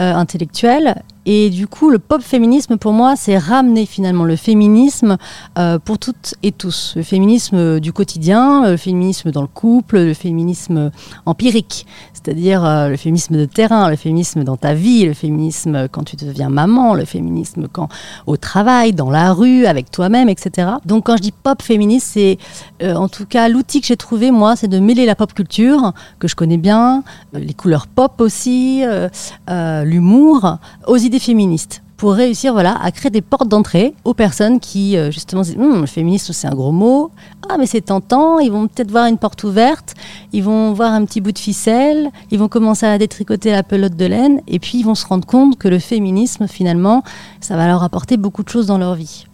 euh, 0.00 0.14
intellectuelle. 0.14 1.02
Et 1.30 1.50
du 1.50 1.66
coup, 1.66 1.90
le 1.90 1.98
pop 1.98 2.22
féminisme, 2.22 2.78
pour 2.78 2.94
moi, 2.94 3.14
c'est 3.14 3.36
ramener 3.36 3.84
finalement 3.84 4.24
le 4.24 4.34
féminisme 4.34 5.18
euh, 5.58 5.78
pour 5.78 5.98
toutes 5.98 6.34
et 6.42 6.52
tous. 6.52 6.94
Le 6.96 7.02
féminisme 7.02 7.80
du 7.80 7.92
quotidien, 7.92 8.70
le 8.70 8.78
féminisme 8.78 9.30
dans 9.30 9.42
le 9.42 9.46
couple, 9.46 9.98
le 9.98 10.14
féminisme 10.14 10.90
empirique, 11.26 11.84
c'est-à-dire 12.14 12.64
euh, 12.64 12.88
le 12.88 12.96
féminisme 12.96 13.36
de 13.36 13.44
terrain, 13.44 13.90
le 13.90 13.96
féminisme 13.96 14.42
dans 14.42 14.56
ta 14.56 14.72
vie, 14.72 15.04
le 15.04 15.12
féminisme 15.12 15.86
quand 15.88 16.04
tu 16.04 16.16
deviens 16.16 16.48
maman, 16.48 16.94
le 16.94 17.04
féminisme 17.04 17.68
quand 17.70 17.90
au 18.26 18.38
travail, 18.38 18.94
dans 18.94 19.10
la 19.10 19.34
rue, 19.34 19.66
avec 19.66 19.90
toi-même, 19.90 20.30
etc. 20.30 20.68
Donc 20.86 21.04
quand 21.04 21.18
je 21.18 21.22
dis 21.22 21.32
pop 21.32 21.60
féministe, 21.60 22.08
c'est 22.12 22.38
euh, 22.82 22.94
en 22.94 23.08
tout 23.08 23.26
cas 23.26 23.48
l'outil 23.48 23.82
que 23.82 23.86
j'ai 23.86 23.98
trouvé, 23.98 24.30
moi, 24.30 24.56
c'est 24.56 24.68
de 24.68 24.78
mêler 24.78 25.04
la 25.04 25.14
pop 25.14 25.34
culture, 25.34 25.92
que 26.20 26.26
je 26.26 26.36
connais 26.36 26.56
bien, 26.56 27.02
euh, 27.34 27.38
les 27.38 27.54
couleurs 27.54 27.86
pop 27.86 28.20
aussi, 28.20 28.82
euh, 28.84 29.08
euh, 29.50 29.84
l'humour, 29.84 30.58
aux 30.86 30.96
idées 30.96 31.17
féministes 31.18 31.82
pour 31.98 32.12
réussir 32.12 32.52
voilà, 32.52 32.80
à 32.80 32.92
créer 32.92 33.10
des 33.10 33.20
portes 33.20 33.48
d'entrée 33.48 33.92
aux 34.04 34.14
personnes 34.14 34.60
qui 34.60 34.96
euh, 34.96 35.10
justement 35.10 35.42
se 35.42 35.50
disent 35.50 35.60
Hum, 35.60 35.84
le 35.84 36.18
c'est 36.18 36.46
un 36.46 36.54
gros 36.54 36.72
mot, 36.72 37.10
ah 37.48 37.56
mais 37.58 37.66
c'est 37.66 37.80
tentant, 37.80 38.38
ils 38.38 38.52
vont 38.52 38.68
peut-être 38.68 38.90
voir 38.90 39.06
une 39.06 39.18
porte 39.18 39.42
ouverte, 39.42 39.94
ils 40.32 40.44
vont 40.44 40.72
voir 40.72 40.92
un 40.92 41.04
petit 41.04 41.20
bout 41.20 41.32
de 41.32 41.38
ficelle, 41.38 42.10
ils 42.30 42.38
vont 42.38 42.48
commencer 42.48 42.86
à 42.86 42.96
détricoter 42.98 43.50
la 43.50 43.64
pelote 43.64 43.96
de 43.96 44.06
laine. 44.06 44.40
Et 44.46 44.60
puis 44.60 44.78
ils 44.78 44.84
vont 44.84 44.94
se 44.94 45.06
rendre 45.06 45.26
compte 45.26 45.58
que 45.58 45.66
le 45.66 45.80
féminisme 45.80 46.46
finalement 46.46 47.02
ça 47.40 47.56
va 47.56 47.66
leur 47.66 47.82
apporter 47.82 48.16
beaucoup 48.16 48.44
de 48.44 48.48
choses 48.48 48.66
dans 48.66 48.78
leur 48.78 48.94
vie. 48.94 49.26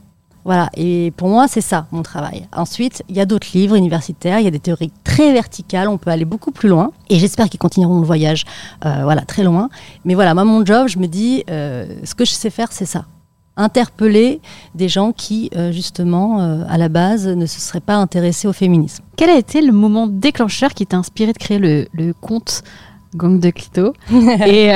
Voilà, 0.44 0.68
et 0.76 1.10
pour 1.16 1.28
moi, 1.28 1.48
c'est 1.48 1.62
ça 1.62 1.86
mon 1.90 2.02
travail. 2.02 2.46
Ensuite, 2.54 3.02
il 3.08 3.16
y 3.16 3.20
a 3.20 3.24
d'autres 3.24 3.48
livres 3.54 3.76
universitaires, 3.76 4.40
il 4.40 4.44
y 4.44 4.48
a 4.48 4.50
des 4.50 4.60
théories 4.60 4.92
très 5.02 5.32
verticales, 5.32 5.88
on 5.88 5.96
peut 5.96 6.10
aller 6.10 6.26
beaucoup 6.26 6.50
plus 6.50 6.68
loin, 6.68 6.90
et 7.08 7.18
j'espère 7.18 7.48
qu'ils 7.48 7.60
continueront 7.60 8.00
le 8.00 8.06
voyage, 8.06 8.44
euh, 8.84 9.04
voilà, 9.04 9.22
très 9.22 9.42
loin. 9.42 9.70
Mais 10.04 10.14
voilà, 10.14 10.34
moi, 10.34 10.44
mon 10.44 10.64
job, 10.64 10.88
je 10.88 10.98
me 10.98 11.06
dis, 11.06 11.44
euh, 11.50 11.86
ce 12.04 12.14
que 12.14 12.26
je 12.26 12.32
sais 12.32 12.50
faire, 12.50 12.72
c'est 12.72 12.84
ça. 12.84 13.06
Interpeller 13.56 14.40
des 14.74 14.88
gens 14.88 15.12
qui, 15.12 15.48
euh, 15.56 15.72
justement, 15.72 16.40
à 16.68 16.76
la 16.76 16.88
base, 16.90 17.26
ne 17.26 17.46
se 17.46 17.60
seraient 17.60 17.80
pas 17.80 17.94
intéressés 17.94 18.46
au 18.46 18.52
féminisme. 18.52 19.02
Quel 19.16 19.30
a 19.30 19.38
été 19.38 19.62
le 19.62 19.72
moment 19.72 20.06
déclencheur 20.08 20.74
qui 20.74 20.86
t'a 20.86 20.98
inspiré 20.98 21.32
de 21.32 21.38
créer 21.38 21.58
le, 21.58 21.86
le 21.92 22.12
compte 22.12 22.62
Gang 23.14 23.38
de 23.40 23.50
Clito 23.50 23.94
et, 24.46 24.72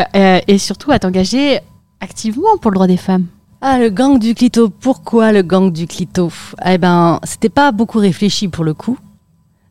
et 0.46 0.58
surtout 0.58 0.92
à 0.92 0.98
t'engager 1.00 1.58
activement 2.00 2.56
pour 2.60 2.70
le 2.70 2.76
droit 2.76 2.86
des 2.86 2.96
femmes? 2.96 3.26
Ah, 3.60 3.80
le 3.80 3.90
gang 3.90 4.20
du 4.20 4.36
clito. 4.36 4.68
Pourquoi 4.68 5.32
le 5.32 5.42
gang 5.42 5.72
du 5.72 5.88
clito? 5.88 6.30
Eh 6.64 6.78
ben, 6.78 7.18
c'était 7.24 7.48
pas 7.48 7.72
beaucoup 7.72 7.98
réfléchi 7.98 8.46
pour 8.46 8.62
le 8.62 8.72
coup. 8.72 8.96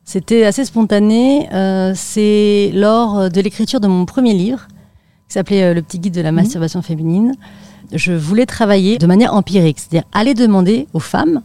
C'était 0.04 0.44
assez 0.44 0.66
spontané. 0.66 1.48
Euh, 1.54 1.92
c'est 1.94 2.70
lors 2.74 3.30
de 3.30 3.40
l'écriture 3.40 3.80
de 3.80 3.88
mon 3.88 4.04
premier 4.04 4.34
livre, 4.34 4.68
qui 5.26 5.34
s'appelait 5.34 5.62
euh, 5.62 5.74
Le 5.74 5.80
petit 5.80 5.98
guide 5.98 6.12
de 6.12 6.20
la 6.20 6.32
masturbation 6.32 6.82
féminine. 6.82 7.34
Je 7.90 8.12
voulais 8.12 8.44
travailler 8.44 8.98
de 8.98 9.06
manière 9.06 9.32
empirique, 9.32 9.78
c'est-à-dire 9.78 10.06
aller 10.12 10.34
demander 10.34 10.86
aux 10.92 11.00
femmes, 11.00 11.40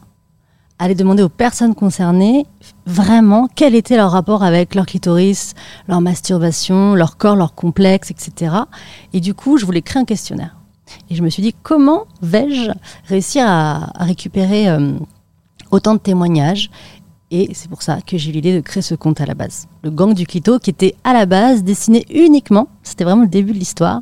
aller 0.79 0.95
demander 0.95 1.23
aux 1.23 1.29
personnes 1.29 1.75
concernées 1.75 2.45
vraiment 2.85 3.47
quel 3.55 3.73
était 3.73 3.95
leur 3.95 4.11
rapport 4.11 4.43
avec 4.43 4.75
leur 4.75 4.85
clitoris, 4.85 5.53
leur 5.87 6.01
masturbation, 6.01 6.93
leur 6.93 7.15
corps, 7.15 7.37
leur 7.37 7.55
complexe, 7.55 8.11
etc. 8.11 8.53
Et 9.13 9.21
du 9.21 9.33
coup, 9.33 9.57
je 9.57 9.65
voulais 9.65 9.81
créer 9.81 10.01
un 10.01 10.05
questionnaire. 10.05 10.57
Et 11.09 11.15
je 11.15 11.23
me 11.23 11.29
suis 11.29 11.41
dit, 11.41 11.55
comment 11.63 12.05
vais-je 12.21 12.71
réussir 13.05 13.45
à, 13.47 13.91
récupérer 13.99 14.69
euh, 14.69 14.93
autant 15.71 15.93
de 15.93 15.99
témoignages? 15.99 16.69
Et 17.31 17.53
c'est 17.53 17.69
pour 17.69 17.81
ça 17.81 17.99
que 18.01 18.17
j'ai 18.17 18.29
eu 18.29 18.33
l'idée 18.33 18.55
de 18.55 18.61
créer 18.61 18.83
ce 18.83 18.95
compte 18.95 19.21
à 19.21 19.25
la 19.25 19.33
base. 19.33 19.67
Le 19.83 19.91
gang 19.91 20.13
du 20.13 20.25
clito, 20.25 20.59
qui 20.59 20.69
était 20.69 20.95
à 21.03 21.11
la 21.11 21.25
base 21.25 21.61
destiné 21.61 22.05
uniquement, 22.09 22.69
c'était 22.83 23.03
vraiment 23.03 23.23
le 23.23 23.27
début 23.27 23.51
de 23.51 23.57
l'histoire, 23.57 24.01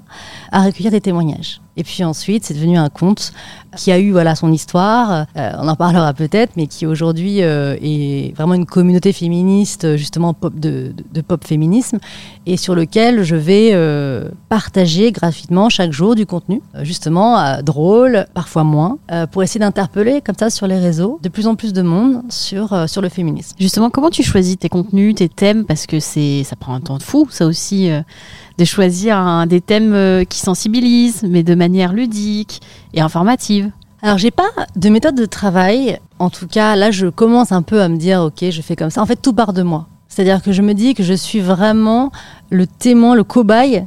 à 0.51 0.61
recueillir 0.63 0.91
des 0.91 1.01
témoignages. 1.01 1.59
Et 1.77 1.83
puis 1.83 2.03
ensuite, 2.03 2.43
c'est 2.45 2.53
devenu 2.53 2.77
un 2.77 2.89
conte 2.89 3.31
qui 3.77 3.91
a 3.91 3.99
eu 3.99 4.11
voilà 4.11 4.35
son 4.35 4.51
histoire. 4.51 5.25
Euh, 5.37 5.51
on 5.57 5.67
en 5.67 5.75
parlera 5.75 6.13
peut-être, 6.13 6.51
mais 6.57 6.67
qui 6.67 6.85
aujourd'hui 6.85 7.41
euh, 7.41 7.77
est 7.81 8.35
vraiment 8.35 8.55
une 8.55 8.65
communauté 8.65 9.13
féministe, 9.13 9.95
justement 9.95 10.35
de, 10.53 10.93
pop 11.25 11.45
féminisme, 11.47 11.99
et 12.45 12.57
sur 12.57 12.75
lequel 12.75 13.23
je 13.23 13.37
vais 13.37 13.69
euh, 13.71 14.29
partager 14.49 15.13
gratuitement 15.13 15.69
chaque 15.69 15.93
jour 15.93 16.15
du 16.15 16.25
contenu, 16.25 16.61
justement 16.81 17.61
drôle, 17.61 18.25
parfois 18.33 18.65
moins, 18.65 18.97
pour 19.31 19.41
essayer 19.41 19.59
d'interpeller 19.59 20.21
comme 20.21 20.35
ça 20.37 20.49
sur 20.49 20.67
les 20.67 20.77
réseaux 20.77 21.19
de 21.23 21.29
plus 21.29 21.47
en 21.47 21.55
plus 21.55 21.71
de 21.71 21.81
monde 21.81 22.23
sur 22.29 22.89
sur 22.89 23.01
le 23.01 23.09
féminisme. 23.09 23.55
Justement, 23.59 23.89
comment 23.89 24.09
tu 24.09 24.23
choisis 24.23 24.57
tes 24.57 24.69
contenus, 24.69 25.15
tes 25.15 25.29
thèmes 25.29 25.65
Parce 25.71 25.85
que 25.85 26.01
c'est, 26.01 26.43
ça 26.43 26.57
prend 26.57 26.73
un 26.73 26.81
temps 26.81 26.97
de 26.97 27.03
fou, 27.03 27.29
ça 27.31 27.45
aussi, 27.45 27.89
euh, 27.89 28.01
de 28.57 28.65
choisir 28.65 29.45
des 29.47 29.61
thèmes 29.61 29.93
euh, 29.93 30.25
qui 30.25 30.39
sensibilisent, 30.39 31.23
mais 31.23 31.43
de 31.43 31.55
manière 31.55 31.93
ludique 31.93 32.59
et 32.93 32.99
informative. 32.99 33.71
Alors, 34.01 34.17
j'ai 34.17 34.31
pas 34.31 34.49
de 34.75 34.89
méthode 34.89 35.15
de 35.15 35.25
travail. 35.25 35.97
En 36.19 36.29
tout 36.29 36.45
cas, 36.47 36.75
là, 36.75 36.91
je 36.91 37.07
commence 37.07 37.53
un 37.53 37.61
peu 37.61 37.81
à 37.81 37.87
me 37.87 37.95
dire, 37.95 38.19
OK, 38.21 38.43
je 38.49 38.61
fais 38.61 38.75
comme 38.75 38.89
ça. 38.89 39.01
En 39.01 39.05
fait, 39.05 39.15
tout 39.15 39.31
part 39.31 39.53
de 39.53 39.61
moi. 39.61 39.87
C'est-à-dire 40.09 40.41
que 40.41 40.51
je 40.51 40.61
me 40.61 40.73
dis 40.73 40.93
que 40.93 41.03
je 41.03 41.13
suis 41.13 41.39
vraiment 41.39 42.11
le 42.49 42.67
témoin, 42.67 43.15
le 43.15 43.23
cobaye. 43.23 43.85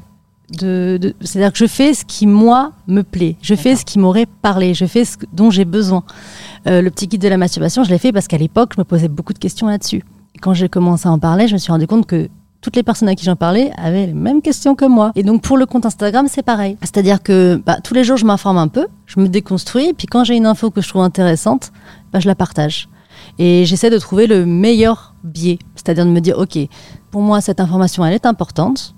De, 0.58 0.98
de- 0.98 1.14
C'est-à-dire 1.20 1.52
que 1.52 1.58
je 1.58 1.66
fais 1.66 1.92
ce 1.92 2.06
qui, 2.06 2.26
moi, 2.26 2.72
me 2.86 3.02
plaît. 3.02 3.36
Je 3.42 3.54
fais 3.54 3.76
ce 3.76 3.84
qui 3.84 3.98
m'aurait 3.98 4.26
parlé. 4.40 4.72
Je 4.72 4.86
fais 4.86 5.04
ce 5.04 5.16
dont 5.34 5.50
j'ai 5.50 5.66
besoin. 5.66 6.02
Euh, 6.66 6.80
le 6.80 6.90
petit 6.90 7.08
guide 7.08 7.20
de 7.20 7.28
la 7.28 7.36
masturbation, 7.36 7.84
je 7.84 7.90
l'ai 7.90 7.98
fait 7.98 8.10
parce 8.12 8.26
qu'à 8.26 8.38
l'époque, 8.38 8.72
je 8.74 8.80
me 8.80 8.84
posais 8.84 9.08
beaucoup 9.08 9.34
de 9.34 9.38
questions 9.38 9.66
là-dessus. 9.66 10.02
Quand 10.44 10.52
j'ai 10.52 10.68
commencé 10.68 11.08
à 11.08 11.10
en 11.10 11.18
parler, 11.18 11.48
je 11.48 11.54
me 11.54 11.58
suis 11.58 11.72
rendu 11.72 11.86
compte 11.86 12.04
que 12.04 12.28
toutes 12.60 12.76
les 12.76 12.82
personnes 12.82 13.08
à 13.08 13.14
qui 13.14 13.24
j'en 13.24 13.34
parlais 13.34 13.72
avaient 13.78 14.08
les 14.08 14.12
mêmes 14.12 14.42
questions 14.42 14.74
que 14.74 14.84
moi. 14.84 15.10
Et 15.14 15.22
donc 15.22 15.40
pour 15.40 15.56
le 15.56 15.64
compte 15.64 15.86
Instagram, 15.86 16.26
c'est 16.28 16.42
pareil. 16.42 16.76
C'est-à-dire 16.82 17.22
que 17.22 17.62
bah, 17.64 17.78
tous 17.82 17.94
les 17.94 18.04
jours, 18.04 18.18
je 18.18 18.26
m'informe 18.26 18.58
un 18.58 18.68
peu, 18.68 18.86
je 19.06 19.20
me 19.20 19.28
déconstruis, 19.28 19.94
puis 19.94 20.06
quand 20.06 20.22
j'ai 20.22 20.36
une 20.36 20.44
info 20.44 20.70
que 20.70 20.82
je 20.82 20.88
trouve 20.90 21.00
intéressante, 21.00 21.72
bah, 22.12 22.20
je 22.20 22.26
la 22.26 22.34
partage. 22.34 22.90
Et 23.38 23.64
j'essaie 23.64 23.88
de 23.88 23.96
trouver 23.96 24.26
le 24.26 24.44
meilleur 24.44 25.14
biais. 25.24 25.58
C'est-à-dire 25.76 26.04
de 26.04 26.10
me 26.10 26.20
dire, 26.20 26.38
OK, 26.38 26.58
pour 27.10 27.22
moi, 27.22 27.40
cette 27.40 27.58
information, 27.58 28.04
elle 28.04 28.12
est 28.12 28.26
importante, 28.26 28.94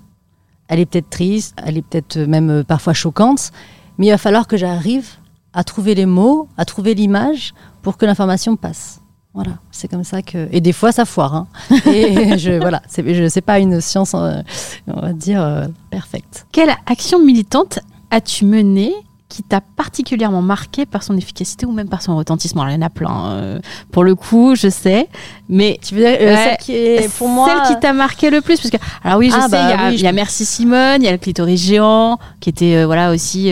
elle 0.67 0.81
est 0.81 0.85
peut-être 0.85 1.09
triste, 1.09 1.55
elle 1.65 1.77
est 1.77 1.81
peut-être 1.81 2.17
même 2.17 2.49
euh, 2.49 2.63
parfois 2.65 2.91
choquante, 2.91 3.51
mais 3.97 4.07
il 4.07 4.11
va 4.11 4.17
falloir 4.17 4.47
que 4.47 4.57
j'arrive 4.57 5.11
à 5.53 5.63
trouver 5.63 5.95
les 5.95 6.07
mots, 6.07 6.49
à 6.57 6.65
trouver 6.65 6.93
l'image 6.93 7.53
pour 7.83 7.95
que 7.95 8.05
l'information 8.05 8.57
passe. 8.57 8.99
Voilà, 9.37 9.53
c'est 9.71 9.87
comme 9.87 10.03
ça 10.03 10.23
que. 10.23 10.47
Et 10.51 10.61
des 10.61 10.73
fois, 10.73 10.91
ça 10.91 11.05
foire. 11.05 11.35
hein. 11.35 11.47
Et 11.93 12.39
je, 12.39 12.59
voilà, 12.59 12.81
c'est, 12.87 13.13
je 13.13 13.29
sais 13.29 13.41
pas 13.41 13.59
une 13.59 13.79
science, 13.81 14.15
euh, 14.15 14.41
on 14.87 14.99
va 14.99 15.13
dire, 15.13 15.43
euh, 15.43 15.67
parfaite. 15.91 16.47
Quelle 16.51 16.71
action 16.87 17.23
militante 17.23 17.77
as-tu 18.09 18.45
menée 18.45 18.93
qui 19.29 19.43
t'a 19.43 19.61
particulièrement 19.61 20.41
marqué 20.41 20.87
par 20.87 21.03
son 21.03 21.15
efficacité 21.17 21.67
ou 21.67 21.71
même 21.71 21.87
par 21.87 22.01
son 22.01 22.17
retentissement? 22.17 22.63
Alors, 22.63 22.73
Il 22.73 22.79
y 22.79 22.83
en 22.83 22.87
a 22.87 22.89
plein. 22.89 23.29
euh, 23.33 23.59
pour 23.91 24.03
le 24.03 24.15
coup, 24.15 24.55
je 24.55 24.69
sais. 24.69 25.07
Mais 25.49 25.77
Tu 25.85 25.93
veux 25.93 26.01
dire, 26.01 26.17
euh, 26.19 26.35
celle 26.35 26.57
qui 26.57 26.71
est 26.75 27.15
pour 27.19 27.29
moi. 27.29 27.47
celle 27.47 27.75
qui 27.75 27.79
t'a 27.79 27.93
marqué 27.93 28.31
le 28.31 28.41
plus 28.41 28.57
parce 28.59 28.71
que 28.71 28.77
alors 29.03 29.19
oui 29.19 29.29
je 29.29 29.35
Ah, 29.37 29.43
sais 29.43 29.49
bah 29.51 29.61
il 29.65 29.69
y 29.69 29.73
a, 29.73 29.89
oui, 29.89 29.95
il 29.97 30.01
y 30.01 30.07
a 30.07 30.09
je- 30.09 30.15
Merci 30.15 30.45
Simone 30.45 31.03
il 31.03 31.05
y 31.05 31.09
a 31.09 31.11
le 31.11 31.17
clitoris 31.19 31.61
géant 31.61 32.17
qui 32.39 32.49
était 32.49 32.75
euh, 32.77 32.85
voilà 32.87 33.11
aussi 33.11 33.51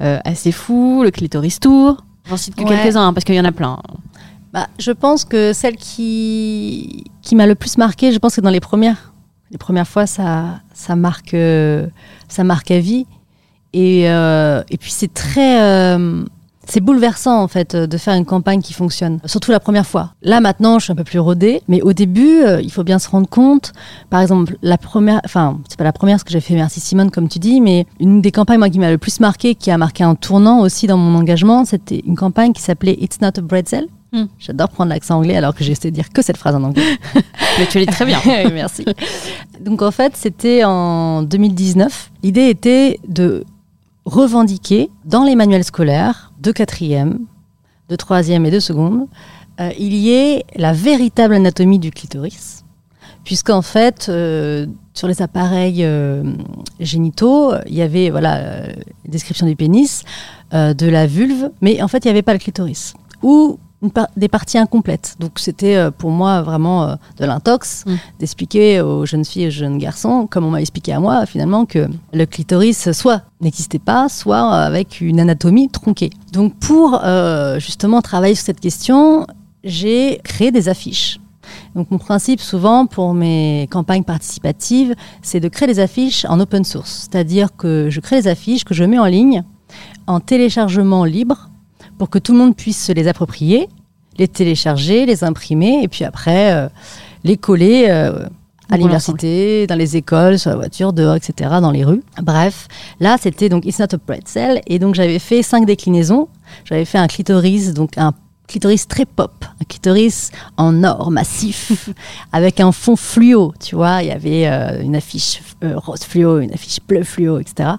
assez 0.00 0.52
fou 0.52 1.02
le 1.04 1.10
clitoris 1.10 1.60
tour 1.60 1.98
j'en 2.28 2.36
cite 2.36 2.54
que 2.54 2.62
Ouais. 2.62 2.68
quelques-uns 2.82 3.08
hein, 3.08 3.12
parce 3.12 3.24
qu'il 3.24 3.34
y 3.34 3.40
en 3.40 3.44
a 3.44 3.52
plein 3.52 3.78
Bah, 4.52 4.68
je 4.78 4.92
pense 4.92 5.24
que 5.24 5.52
celle 5.52 5.76
qui, 5.76 7.04
qui 7.22 7.34
m'a 7.36 7.46
le 7.46 7.54
plus 7.54 7.76
marqué, 7.78 8.12
je 8.12 8.18
pense 8.18 8.36
que 8.36 8.40
dans 8.40 8.50
les 8.50 8.60
premières. 8.60 9.12
Les 9.50 9.58
premières 9.58 9.88
fois, 9.88 10.06
ça, 10.06 10.60
ça, 10.74 10.96
marque, 10.96 11.34
euh, 11.34 11.86
ça 12.28 12.44
marque 12.44 12.70
à 12.70 12.80
vie. 12.80 13.06
Et, 13.72 14.08
euh, 14.10 14.62
et 14.70 14.76
puis, 14.76 14.90
c'est 14.90 15.12
très. 15.12 15.62
euh, 15.62 16.24
c'est 16.66 16.80
bouleversant, 16.80 17.42
en 17.42 17.48
fait, 17.48 17.74
de 17.74 17.96
faire 17.96 18.14
une 18.14 18.26
campagne 18.26 18.60
qui 18.60 18.74
fonctionne. 18.74 19.20
Surtout 19.24 19.50
la 19.50 19.60
première 19.60 19.86
fois. 19.86 20.12
Là, 20.20 20.40
maintenant, 20.40 20.78
je 20.78 20.84
suis 20.84 20.92
un 20.92 20.96
peu 20.96 21.04
plus 21.04 21.18
rodée. 21.18 21.62
Mais 21.66 21.80
au 21.80 21.94
début, 21.94 22.42
euh, 22.42 22.60
il 22.60 22.70
faut 22.70 22.84
bien 22.84 22.98
se 22.98 23.08
rendre 23.08 23.28
compte. 23.28 23.72
Par 24.10 24.20
exemple, 24.20 24.56
la 24.62 24.76
première. 24.76 25.22
Enfin, 25.24 25.58
c'est 25.68 25.78
pas 25.78 25.84
la 25.84 25.94
première, 25.94 26.20
ce 26.20 26.24
que 26.24 26.30
j'ai 26.30 26.40
fait, 26.40 26.54
merci 26.54 26.80
Simone, 26.80 27.10
comme 27.10 27.28
tu 27.28 27.38
dis. 27.38 27.62
Mais 27.62 27.86
une 28.00 28.20
des 28.20 28.32
campagnes, 28.32 28.58
moi, 28.58 28.68
qui 28.68 28.78
m'a 28.78 28.90
le 28.90 28.98
plus 28.98 29.20
marqué, 29.20 29.54
qui 29.54 29.70
a 29.70 29.78
marqué 29.78 30.04
un 30.04 30.14
tournant 30.14 30.60
aussi 30.60 30.86
dans 30.86 30.98
mon 30.98 31.18
engagement, 31.18 31.64
c'était 31.64 32.02
une 32.06 32.16
campagne 32.16 32.52
qui 32.52 32.60
s'appelait 32.60 32.98
It's 33.00 33.20
Not 33.22 33.38
a 33.38 33.40
Bretzel. 33.40 33.86
Hmm. 34.12 34.24
J'adore 34.38 34.70
prendre 34.70 34.90
l'accent 34.90 35.18
anglais 35.18 35.36
alors 35.36 35.54
que 35.54 35.62
j'essaie 35.62 35.90
de 35.90 35.94
dire 35.94 36.08
que 36.10 36.22
cette 36.22 36.38
phrase 36.38 36.54
en 36.54 36.62
anglais. 36.62 36.82
mais 37.58 37.66
tu 37.66 37.78
l'es 37.78 37.86
très 37.86 38.06
bien 38.06 38.20
Merci. 38.52 38.84
Donc 39.60 39.82
en 39.82 39.90
fait, 39.90 40.16
c'était 40.16 40.64
en 40.64 41.22
2019. 41.22 42.10
L'idée 42.22 42.48
était 42.48 42.98
de 43.06 43.44
revendiquer 44.04 44.90
dans 45.04 45.24
les 45.24 45.36
manuels 45.36 45.64
scolaires 45.64 46.32
de 46.40 46.52
quatrième, 46.52 47.18
de 47.88 47.96
troisième 47.96 48.46
et 48.46 48.50
de 48.50 48.60
seconde, 48.60 49.06
euh, 49.60 49.70
il 49.78 49.94
y 49.94 50.10
ait 50.10 50.44
la 50.56 50.72
véritable 50.72 51.34
anatomie 51.34 51.78
du 51.78 51.90
clitoris. 51.90 52.64
Puisqu'en 53.24 53.62
fait, 53.62 54.06
euh, 54.08 54.66
sur 54.94 55.08
les 55.08 55.20
appareils 55.20 55.84
euh, 55.84 56.22
génitaux, 56.80 57.52
il 57.66 57.74
y 57.74 57.82
avait 57.82 58.08
voilà, 58.08 58.62
description 59.06 59.46
du 59.46 59.56
pénis, 59.56 60.02
de 60.52 60.88
la 60.88 61.06
vulve, 61.06 61.50
mais 61.60 61.82
en 61.82 61.88
fait, 61.88 62.04
il 62.04 62.08
n'y 62.08 62.12
avait 62.12 62.22
pas 62.22 62.32
le 62.32 62.38
clitoris. 62.38 62.94
Ou 63.22 63.58
par- 63.94 64.08
des 64.16 64.28
parties 64.28 64.58
incomplètes. 64.58 65.16
Donc 65.20 65.38
c'était 65.38 65.76
euh, 65.76 65.90
pour 65.90 66.10
moi 66.10 66.42
vraiment 66.42 66.84
euh, 66.84 66.94
de 67.18 67.24
l'intox 67.24 67.84
Mm. 67.86 67.94
d'expliquer 68.18 68.80
aux 68.80 69.06
jeunes 69.06 69.24
filles 69.24 69.44
et 69.44 69.46
aux 69.48 69.50
jeunes 69.50 69.78
garçons, 69.78 70.26
comme 70.28 70.44
on 70.44 70.50
m'a 70.50 70.60
expliqué 70.60 70.92
à 70.92 71.00
moi 71.00 71.26
finalement, 71.26 71.64
que 71.66 71.86
le 72.12 72.26
clitoris 72.26 72.90
soit 72.92 73.22
n'existait 73.40 73.78
pas, 73.78 74.08
soit 74.08 74.50
avec 74.52 75.00
une 75.00 75.20
anatomie 75.20 75.68
tronquée. 75.68 76.10
Donc 76.32 76.54
pour 76.56 77.00
euh, 77.04 77.58
justement 77.60 78.02
travailler 78.02 78.34
sur 78.34 78.44
cette 78.46 78.60
question, 78.60 79.26
j'ai 79.64 80.20
créé 80.24 80.50
des 80.50 80.68
affiches. 80.68 81.20
Donc 81.74 81.90
mon 81.90 81.98
principe 81.98 82.40
souvent 82.40 82.86
pour 82.86 83.14
mes 83.14 83.68
campagnes 83.70 84.02
participatives, 84.04 84.94
c'est 85.22 85.40
de 85.40 85.48
créer 85.48 85.66
des 85.68 85.78
affiches 85.80 86.24
en 86.28 86.40
open 86.40 86.64
source, 86.64 87.08
c'est-à-dire 87.10 87.48
que 87.56 87.88
je 87.90 88.00
crée 88.00 88.20
des 88.20 88.28
affiches 88.28 88.64
que 88.64 88.74
je 88.74 88.84
mets 88.84 88.98
en 88.98 89.06
ligne 89.06 89.42
en 90.06 90.20
téléchargement 90.20 91.04
libre 91.04 91.47
pour 91.98 92.08
que 92.10 92.18
tout 92.18 92.32
le 92.32 92.38
monde 92.38 92.56
puisse 92.56 92.82
se 92.82 92.92
les 92.92 93.08
approprier, 93.08 93.68
les 94.16 94.28
télécharger, 94.28 95.06
les 95.06 95.24
imprimer 95.24 95.80
et 95.82 95.88
puis 95.88 96.04
après 96.04 96.52
euh, 96.52 96.68
les 97.24 97.36
coller 97.36 97.86
euh, 97.88 98.26
à 98.70 98.76
l'université, 98.76 99.66
dans 99.66 99.76
les 99.76 99.96
écoles, 99.96 100.38
sur 100.38 100.50
la 100.50 100.56
voiture, 100.56 100.92
dehors, 100.92 101.16
etc., 101.16 101.50
dans 101.62 101.70
les 101.70 101.84
rues. 101.84 102.02
Bref, 102.22 102.68
là 103.00 103.16
c'était 103.20 103.48
donc 103.48 103.64
It's 103.64 103.78
Not 103.78 103.94
a 103.94 103.98
Pretzel 103.98 104.60
et 104.66 104.78
donc 104.78 104.94
j'avais 104.94 105.18
fait 105.18 105.42
cinq 105.42 105.66
déclinaisons. 105.66 106.28
J'avais 106.64 106.84
fait 106.84 106.98
un 106.98 107.06
clitoris, 107.06 107.72
donc 107.72 107.96
un 107.98 108.12
clitoris 108.46 108.88
très 108.88 109.04
pop, 109.04 109.44
un 109.60 109.64
clitoris 109.64 110.30
en 110.56 110.82
or 110.84 111.10
massif 111.10 111.90
avec 112.32 112.60
un 112.60 112.72
fond 112.72 112.96
fluo, 112.96 113.52
tu 113.60 113.76
vois, 113.76 114.02
il 114.02 114.08
y 114.08 114.12
avait 114.12 114.48
euh, 114.48 114.82
une 114.82 114.96
affiche 114.96 115.42
rose 115.62 116.00
fluo, 116.00 116.38
une 116.40 116.52
affiche 116.52 116.78
bleu 116.86 117.04
fluo, 117.04 117.38
etc. 117.38 117.70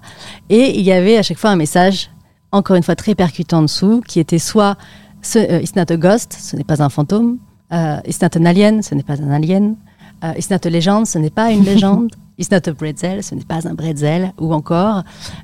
Et 0.48 0.78
il 0.78 0.84
y 0.84 0.92
avait 0.92 1.18
à 1.18 1.22
chaque 1.22 1.38
fois 1.38 1.50
un 1.50 1.56
message, 1.56 2.10
encore 2.52 2.76
une 2.76 2.82
fois 2.82 2.96
très 2.96 3.14
percutant 3.14 3.58
en 3.58 3.62
dessous, 3.62 4.02
qui 4.06 4.20
était 4.20 4.38
soit 4.38 4.76
ce, 5.22 5.38
euh, 5.38 5.60
It's 5.60 5.76
not 5.76 5.84
a 5.90 5.96
ghost, 5.96 6.36
ce 6.38 6.56
n'est 6.56 6.64
pas 6.64 6.82
un 6.82 6.88
fantôme, 6.88 7.38
euh, 7.72 7.98
It's 8.06 8.20
not 8.22 8.28
an 8.38 8.44
alien, 8.44 8.82
ce 8.82 8.94
n'est 8.94 9.02
pas 9.02 9.14
un 9.20 9.30
alien, 9.30 9.76
euh, 10.24 10.32
It's 10.36 10.50
not 10.50 10.58
a 10.64 10.70
legend, 10.70 11.06
ce 11.06 11.18
n'est 11.18 11.30
pas 11.30 11.50
une 11.52 11.64
légende. 11.72 12.10
It's 12.38 12.50
not 12.50 12.66
a 12.68 12.72
bretzel, 12.72 13.22
ce 13.22 13.34
n'est 13.34 13.44
pas 13.44 13.68
un 13.68 13.74
bretzel. 13.74 14.32
Ou 14.40 14.54
encore, 14.54 15.02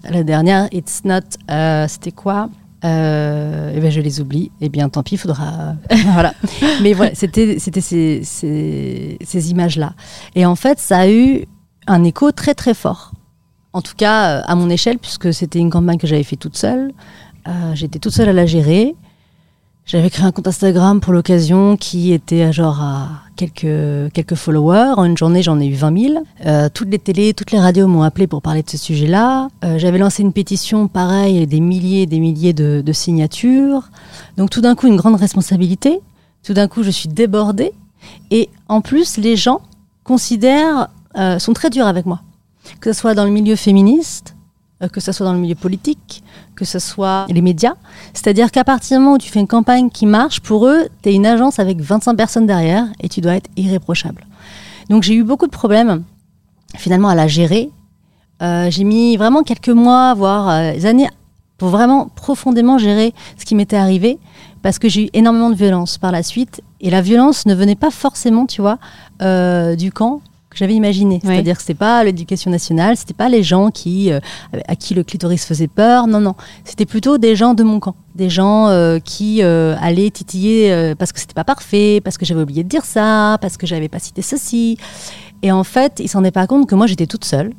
la 0.09 0.23
dernière, 0.25 0.67
It's 0.73 1.05
not. 1.05 1.21
euh, 1.51 1.87
C'était 1.89 2.13
quoi 2.13 2.49
euh, 2.85 3.73
eh 3.75 3.81
ben 3.81 3.91
je 3.91 4.01
les 4.01 4.21
oublie. 4.21 4.51
Eh 4.61 4.69
bien, 4.69 4.89
tant 4.89 5.03
pis, 5.03 5.15
il 5.15 5.19
faudra. 5.19 5.75
voilà. 6.13 6.35
Mais 6.83 6.93
voilà, 6.93 7.15
c'était 7.15 7.59
c'était 7.59 7.81
ces, 7.81 8.21
ces, 8.23 9.19
ces 9.25 9.51
images-là. 9.51 9.95
Et 10.35 10.47
en 10.47 10.55
fait, 10.57 10.79
ça 10.79 10.99
a 10.99 11.09
eu 11.09 11.47
un 11.87 12.05
écho 12.05 12.31
très 12.33 12.55
très 12.55 12.75
fort. 12.75 13.13
En 13.77 13.83
tout 13.83 13.95
cas, 13.95 14.39
euh, 14.39 14.43
à 14.47 14.55
mon 14.55 14.71
échelle, 14.71 14.99
puisque 14.99 15.35
c'était 15.35 15.59
une 15.59 15.69
campagne 15.69 15.99
que 15.99 16.07
j'avais 16.07 16.23
fait 16.23 16.37
toute 16.37 16.57
seule. 16.57 16.93
Euh, 17.47 17.75
J'étais 17.75 17.99
toute 17.99 18.13
seule 18.13 18.31
à 18.31 18.33
la 18.33 18.47
gérer. 18.47 18.95
J'avais 19.85 20.09
créé 20.09 20.25
un 20.25 20.33
compte 20.33 20.49
Instagram 20.49 20.99
pour 20.99 21.13
l'occasion 21.13 21.77
qui 21.77 22.13
était 22.13 22.43
à 22.43 22.53
genre 22.53 22.81
à 22.81 23.09
quelques, 23.37 24.13
quelques 24.15 24.35
followers. 24.35 24.95
En 24.97 25.05
une 25.05 25.19
journée, 25.19 25.43
j'en 25.43 25.61
ai 25.61 25.67
eu 25.67 25.75
20 25.75 25.99
000. 25.99 26.25
Euh, 26.47 26.71
toutes 26.73 26.89
les 26.89 26.99
télés, 26.99 27.35
toutes 27.35 27.53
les 27.53 27.61
radios 27.61 27.87
m'ont 27.87 28.01
appelé 28.01 28.27
pour 28.27 28.41
parler 28.41 28.63
de 28.63 28.71
ce 28.71 28.79
sujet-là. 28.79 29.49
Euh, 29.63 29.79
J'avais 29.79 29.99
lancé 29.99 30.23
une 30.23 30.33
pétition, 30.33 30.89
pareil, 30.89 31.47
des 31.47 31.61
milliers 31.61 32.03
et 32.03 32.07
des 32.07 32.19
milliers 32.19 32.55
de, 32.55 32.93
signatures. 32.93 33.91
Donc 34.39 34.49
tout 34.49 34.63
d'un 34.63 34.75
coup, 34.75 34.87
une 34.87 34.97
grande 34.97 35.17
responsabilité. 35.17 36.01
Tout 36.43 36.55
d'un 36.55 36.67
coup, 36.67 36.83
je 36.83 36.91
suis 36.91 37.11
débordée. 37.11 37.73
Et 38.31 38.49
en 38.71 38.81
plus, 38.81 39.19
les 39.19 39.37
gens 39.37 39.61
considèrent, 40.03 40.89
euh, 41.19 41.39
sont 41.39 41.53
très 41.53 41.69
durs 41.69 41.87
avec 41.87 42.07
moi. 42.07 42.23
Que 42.81 42.93
ce 42.93 43.01
soit 43.01 43.15
dans 43.15 43.25
le 43.25 43.31
milieu 43.31 43.57
féministe, 43.57 44.37
euh, 44.83 44.89
que 44.89 45.01
ce 45.01 45.11
soit 45.11 45.25
dans 45.25 45.33
le 45.33 45.39
milieu 45.39 45.55
politique, 45.55 46.23
que 46.55 46.67
ce 46.67 46.79
soit 46.79 47.25
les 47.31 47.41
médias. 47.41 47.77
C'est-à-dire 48.13 48.51
qu'à 48.51 48.63
partir 48.63 48.99
du 48.99 49.03
moment 49.03 49.17
où 49.17 49.19
tu 49.19 49.31
fais 49.31 49.41
une 49.41 49.47
campagne 49.47 49.89
qui 49.89 50.05
marche, 50.05 50.41
pour 50.41 50.67
eux, 50.67 50.89
tu 51.03 51.09
es 51.09 51.15
une 51.15 51.25
agence 51.25 51.59
avec 51.59 51.81
25 51.81 52.15
personnes 52.15 52.47
derrière 52.47 52.87
et 53.01 53.09
tu 53.09 53.23
dois 53.23 53.37
être 53.37 53.49
irréprochable. 53.57 54.27
Donc 54.91 55.03
j'ai 55.03 55.15
eu 55.15 55.25
beaucoup 55.25 55.47
de 55.47 55.51
problèmes 55.51 56.03
finalement 56.77 57.09
à 57.09 57.15
la 57.15 57.27
gérer. 57.27 57.71
Euh, 58.43 58.71
j'ai 58.71 58.85
mis 58.85 59.17
vraiment 59.17 59.43
quelques 59.45 59.71
mois, 59.71 60.13
voire 60.13 60.51
euh, 60.51 60.73
des 60.75 60.85
années, 60.85 61.09
pour 61.57 61.71
vraiment 61.71 62.09
profondément 62.15 62.77
gérer 62.77 63.15
ce 63.39 63.47
qui 63.47 63.55
m'était 63.55 63.77
arrivé, 63.77 64.19
parce 64.61 64.79
que 64.79 64.91
j'ai 64.91 65.07
eu 65.07 65.11
énormément 65.15 65.49
de 65.49 65.55
violence 65.55 65.97
par 65.97 66.13
la 66.13 66.23
suite. 66.23 66.61
Et 66.83 66.91
la 66.91 67.01
violence 67.01 67.47
ne 67.47 67.55
venait 67.55 67.77
pas 67.77 67.91
forcément, 67.91 68.45
tu 68.45 68.61
vois, 68.61 68.79
du 69.77 69.91
camp 69.91 70.21
que 70.57 70.61
j'avais 70.61 70.75
imaginé. 70.75 71.21
Oui. 71.23 71.31
C'est-à-dire 71.31 71.57
que 71.57 71.61
c'était 71.61 71.75
pas 71.75 72.03
l'éducation 72.03 72.51
nationale, 72.51 72.97
c'était 72.97 73.15
pas 73.15 73.29
les 73.29 73.43
gens 73.43 73.71
qui 73.71 74.11
euh, 74.11 74.21
à 74.67 74.75
qui 74.75 74.95
le 74.95 75.05
clitoris 75.05 75.45
faisait 75.45 75.69
peur. 75.69 76.07
Non, 76.07 76.21
non, 76.21 76.35
c'était 76.65 76.87
plutôt 76.87 77.19
des 77.19 77.37
gens 77.37 77.55
de 77.55 77.63
mon 77.63 77.79
camp, 77.79 77.95
des 78.15 78.31
gens 78.31 78.69
euh, 78.69 78.99
qui 78.99 79.43
euh, 79.43 79.77
allaient 79.81 80.11
titiller 80.11 80.95
parce 80.99 81.13
que 81.13 81.21
c'était 81.21 81.35
pas 81.35 81.45
parfait, 81.45 82.01
parce 82.03 82.17
que 82.19 82.25
j'avais 82.25 82.43
oublié 82.43 82.65
de 82.65 82.69
dire 82.69 82.85
ça, 82.85 83.39
parce 83.41 83.57
que 83.57 83.67
j'avais 83.67 83.89
pas 83.89 83.99
cité 83.99 84.23
ceci. 84.23 84.79
Et 85.43 85.53
en 85.53 85.65
fait, 85.65 86.01
ils 86.01 86.09
s'en 86.09 86.19
rendaient 86.19 86.31
pas 86.31 86.47
compte 86.47 86.67
que 86.69 86.75
moi 86.75 86.87
j'étais 86.87 87.07
toute 87.07 87.25
seule 87.25 87.53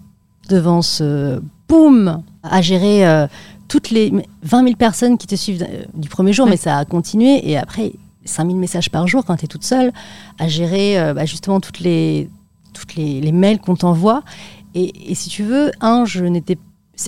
devant 0.49 0.81
ce 0.81 1.39
boom 1.69 2.23
à 2.43 2.61
gérer 2.61 3.27
toutes 3.67 3.91
les 3.91 4.11
20 4.43 4.63
000 4.63 4.75
personnes 4.75 5.17
qui 5.17 5.27
te 5.27 5.35
suivent 5.35 5.65
du 5.93 6.09
premier 6.09 6.33
jour, 6.33 6.45
Ouais. 6.45 6.51
mais 6.51 6.57
ça 6.57 6.77
a 6.77 6.85
continué. 6.85 7.49
Et 7.49 7.57
après, 7.57 7.91
5 8.27 8.45
000 8.47 8.57
messages 8.57 8.89
par 8.89 9.07
jour 9.07 9.25
quand 9.25 9.37
tu 9.37 9.45
es 9.45 9.47
toute 9.47 9.63
seule, 9.63 9.91
à 10.37 10.47
gérer 10.47 10.99
euh, 10.99 11.13
bah, 11.13 11.25
justement 11.25 11.59
toutes 11.59 11.79
les, 11.79 12.29
toutes 12.79 12.95
les, 12.95 13.21
les 13.21 13.31
mails 13.31 13.59
qu'on 13.59 13.75
t'envoie. 13.75 14.23
Et, 14.75 15.11
et 15.11 15.15
si 15.15 15.29
tu 15.29 15.43
veux, 15.43 15.71
un, 15.81 16.05
je 16.05 16.23
n'étais 16.23 16.57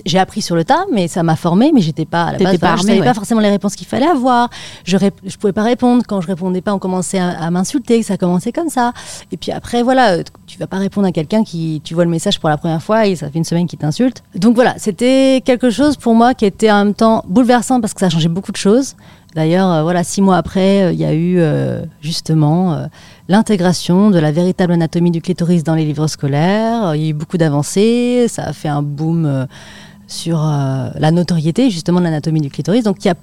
j'ai 0.06 0.18
appris 0.18 0.42
sur 0.42 0.54
le 0.54 0.64
tas, 0.64 0.84
mais 0.92 1.08
ça 1.08 1.22
m'a 1.22 1.36
formé, 1.36 1.72
mais 1.74 1.80
j'étais 1.80 2.04
pas 2.04 2.24
à 2.24 2.32
la 2.32 2.38
base. 2.38 2.58
pas 2.58 2.76
je 2.76 2.82
savais 2.82 3.00
ouais. 3.00 3.04
pas 3.04 3.14
forcément 3.14 3.40
les 3.40 3.50
réponses 3.50 3.74
qu'il 3.74 3.86
fallait 3.86 4.06
avoir. 4.06 4.48
Je 4.84 4.96
je 5.24 5.36
pouvais 5.36 5.52
pas 5.52 5.62
répondre. 5.62 6.04
Quand 6.06 6.20
je 6.20 6.28
répondais 6.28 6.60
pas, 6.60 6.72
on 6.74 6.78
commençait 6.78 7.18
à, 7.18 7.30
à 7.30 7.50
m'insulter. 7.50 8.02
Ça 8.02 8.16
commençait 8.16 8.52
comme 8.52 8.68
ça. 8.68 8.92
Et 9.32 9.36
puis 9.36 9.50
après, 9.50 9.82
voilà, 9.82 10.22
tu 10.46 10.58
vas 10.58 10.66
pas 10.66 10.78
répondre 10.78 11.06
à 11.06 11.12
quelqu'un 11.12 11.42
qui, 11.42 11.80
tu 11.84 11.94
vois 11.94 12.04
le 12.04 12.10
message 12.10 12.38
pour 12.38 12.48
la 12.48 12.56
première 12.56 12.82
fois 12.82 13.06
et 13.06 13.16
ça 13.16 13.30
fait 13.30 13.38
une 13.38 13.44
semaine 13.44 13.66
qu'il 13.66 13.78
t'insulte. 13.78 14.22
Donc 14.34 14.54
voilà, 14.54 14.74
c'était 14.78 15.42
quelque 15.44 15.70
chose 15.70 15.96
pour 15.96 16.14
moi 16.14 16.34
qui 16.34 16.44
était 16.44 16.70
en 16.70 16.84
même 16.84 16.94
temps 16.94 17.24
bouleversant 17.26 17.80
parce 17.80 17.94
que 17.94 18.00
ça 18.00 18.06
a 18.06 18.10
changé 18.10 18.28
beaucoup 18.28 18.52
de 18.52 18.56
choses. 18.56 18.94
D'ailleurs, 19.34 19.70
euh, 19.70 19.82
voilà, 19.82 20.02
six 20.02 20.22
mois 20.22 20.36
après, 20.36 20.82
euh, 20.82 20.92
il 20.92 20.98
y 20.98 21.04
a 21.04 21.12
eu 21.12 21.36
euh, 21.38 21.84
justement 22.00 22.86
l'intégration 23.30 24.10
de 24.10 24.18
la 24.18 24.32
véritable 24.32 24.72
anatomie 24.72 25.12
du 25.12 25.22
clitoris 25.22 25.62
dans 25.62 25.76
les 25.76 25.84
livres 25.84 26.08
scolaires. 26.08 26.96
Il 26.96 27.02
y 27.02 27.06
a 27.06 27.10
eu 27.10 27.12
beaucoup 27.12 27.38
d'avancées. 27.38 28.26
Ça 28.28 28.42
a 28.42 28.52
fait 28.52 28.68
un 28.68 28.82
boom 28.82 29.24
euh, 29.24 29.46
sur 30.08 30.44
euh, 30.44 30.90
la 30.98 31.10
notoriété 31.12 31.70
justement 31.70 32.00
de 32.00 32.04
l'anatomie 32.04 32.40
du 32.40 32.50
clitoris. 32.50 32.82
Donc, 32.82 33.04
il 33.04 33.08
y 33.08 33.10
a, 33.10 33.14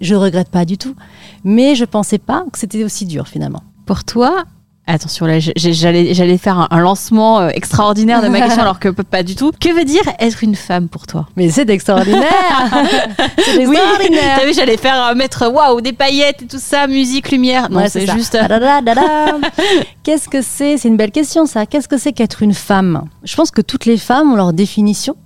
je 0.00 0.14
regrette 0.14 0.48
pas 0.48 0.64
du 0.64 0.78
tout, 0.78 0.94
mais 1.42 1.74
je 1.74 1.84
pensais 1.84 2.18
pas 2.18 2.44
que 2.52 2.58
c'était 2.58 2.84
aussi 2.84 3.04
dur 3.04 3.26
finalement. 3.26 3.64
Pour 3.84 4.04
toi, 4.04 4.44
Attention, 4.90 5.26
là, 5.26 5.38
j'allais 5.38 6.14
j'allais 6.14 6.38
faire 6.38 6.66
un, 6.70 6.80
lancement 6.80 7.40
euh, 7.40 7.50
extraordinaire 7.50 8.22
de 8.22 8.28
ma 8.28 8.40
question, 8.40 8.62
alors 8.62 8.78
que 8.78 8.88
pas 8.88 9.22
du 9.22 9.36
tout. 9.36 9.52
Que 9.60 9.68
veut 9.68 9.84
dire 9.84 10.00
être 10.18 10.42
une 10.42 10.54
femme 10.54 10.88
pour 10.88 11.06
toi? 11.06 11.28
Mais 11.36 11.50
c'est 11.50 11.68
extraordinaire 11.68 12.22
C'est 13.38 13.66
Oui, 13.66 13.76
extraordinaire 13.76 14.38
t'as 14.40 14.46
vu, 14.46 14.54
j'allais 14.54 14.78
faire 14.78 15.08
euh, 15.08 15.14
mettre 15.14 15.46
waouh 15.52 15.82
des 15.82 15.92
paillettes 15.92 16.40
et 16.40 16.46
tout 16.46 16.58
ça, 16.58 16.86
musique, 16.86 17.30
lumière. 17.30 17.68
Non, 17.70 17.80
Ouais, 17.80 17.90
c'est 17.90 18.10
juste. 18.10 18.34
euh, 18.34 18.46
Ah. 18.48 19.36
Qu'est-ce 20.02 20.26
que 20.26 20.40
c'est? 20.40 20.78
C'est 20.78 20.88
une 20.88 20.96
belle 20.96 21.12
question, 21.12 21.44
ça. 21.44 21.66
Qu'est-ce 21.66 21.86
que 21.88 21.98
c'est 21.98 22.14
qu'être 22.14 22.42
une 22.42 22.54
femme? 22.54 23.04
Je 23.24 23.36
pense 23.36 23.50
que 23.50 23.60
toutes 23.60 23.84
les 23.84 23.98
femmes 23.98 24.32
ont 24.32 24.36
leur 24.36 24.54
définition. 24.54 25.16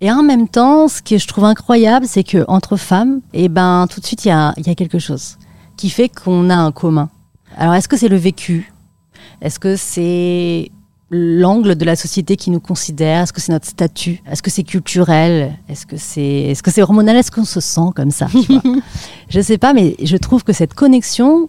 Et 0.00 0.10
en 0.10 0.24
même 0.24 0.48
temps, 0.48 0.88
ce 0.88 1.02
que 1.02 1.18
je 1.18 1.28
trouve 1.28 1.44
incroyable, 1.44 2.06
c'est 2.08 2.24
que 2.24 2.44
entre 2.48 2.76
femmes, 2.76 3.20
eh 3.32 3.48
ben, 3.48 3.86
tout 3.88 4.00
de 4.00 4.06
suite, 4.06 4.24
il 4.24 4.28
y 4.28 4.32
a, 4.32 4.54
il 4.56 4.66
y 4.66 4.70
a 4.70 4.74
quelque 4.74 4.98
chose 4.98 5.36
qui 5.76 5.88
fait 5.88 6.08
qu'on 6.08 6.50
a 6.50 6.56
un 6.56 6.72
commun. 6.72 7.10
Alors, 7.56 7.74
est-ce 7.74 7.88
que 7.88 7.96
c'est 7.96 8.08
le 8.08 8.16
vécu? 8.16 8.72
Est-ce 9.40 9.58
que 9.58 9.76
c'est 9.76 10.70
l'angle 11.10 11.74
de 11.74 11.84
la 11.84 11.96
société 11.96 12.36
qui 12.36 12.50
nous 12.50 12.60
considère? 12.60 13.22
Est-ce 13.22 13.32
que 13.32 13.40
c'est 13.40 13.52
notre 13.52 13.66
statut? 13.66 14.22
Est-ce 14.30 14.42
que 14.42 14.50
c'est 14.50 14.62
culturel? 14.62 15.56
Est-ce 15.68 15.86
que 15.86 15.96
c'est 15.96 16.54
que 16.62 16.70
c'est 16.70 16.82
hormonal? 16.82 17.16
Est-ce 17.16 17.30
qu'on 17.30 17.44
se 17.44 17.60
sent 17.60 17.90
comme 17.94 18.10
ça? 18.10 18.26
Tu 18.30 18.52
vois? 18.52 18.62
Je 19.28 19.40
sais 19.40 19.58
pas, 19.58 19.72
mais 19.72 19.96
je 20.02 20.16
trouve 20.16 20.44
que 20.44 20.52
cette 20.52 20.74
connexion 20.74 21.48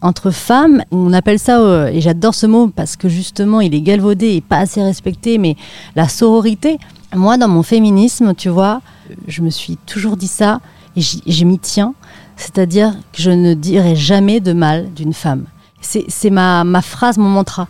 entre 0.00 0.30
femmes, 0.30 0.82
on 0.90 1.12
appelle 1.14 1.38
ça, 1.38 1.60
euh, 1.60 1.86
et 1.86 2.00
j'adore 2.02 2.34
ce 2.34 2.46
mot 2.46 2.68
parce 2.68 2.94
que 2.96 3.08
justement 3.08 3.60
il 3.62 3.74
est 3.74 3.80
galvaudé 3.80 4.32
et 4.34 4.40
pas 4.42 4.58
assez 4.58 4.82
respecté, 4.82 5.38
mais 5.38 5.56
la 5.96 6.08
sororité. 6.08 6.78
Moi, 7.14 7.38
dans 7.38 7.48
mon 7.48 7.62
féminisme, 7.62 8.34
tu 8.34 8.48
vois, 8.50 8.82
je 9.28 9.40
me 9.40 9.48
suis 9.50 9.76
toujours 9.86 10.16
dit 10.16 10.26
ça 10.28 10.60
et 10.96 11.00
j'y- 11.00 11.22
je 11.26 11.44
m'y 11.44 11.58
tiens. 11.58 11.94
C'est-à-dire 12.36 12.94
que 13.12 13.22
je 13.22 13.30
ne 13.30 13.54
dirai 13.54 13.96
jamais 13.96 14.40
de 14.40 14.52
mal 14.52 14.92
d'une 14.94 15.12
femme. 15.12 15.46
C'est 15.80 16.30
ma, 16.30 16.64
phrase, 16.82 17.18
mon 17.18 17.28
mantra. 17.28 17.68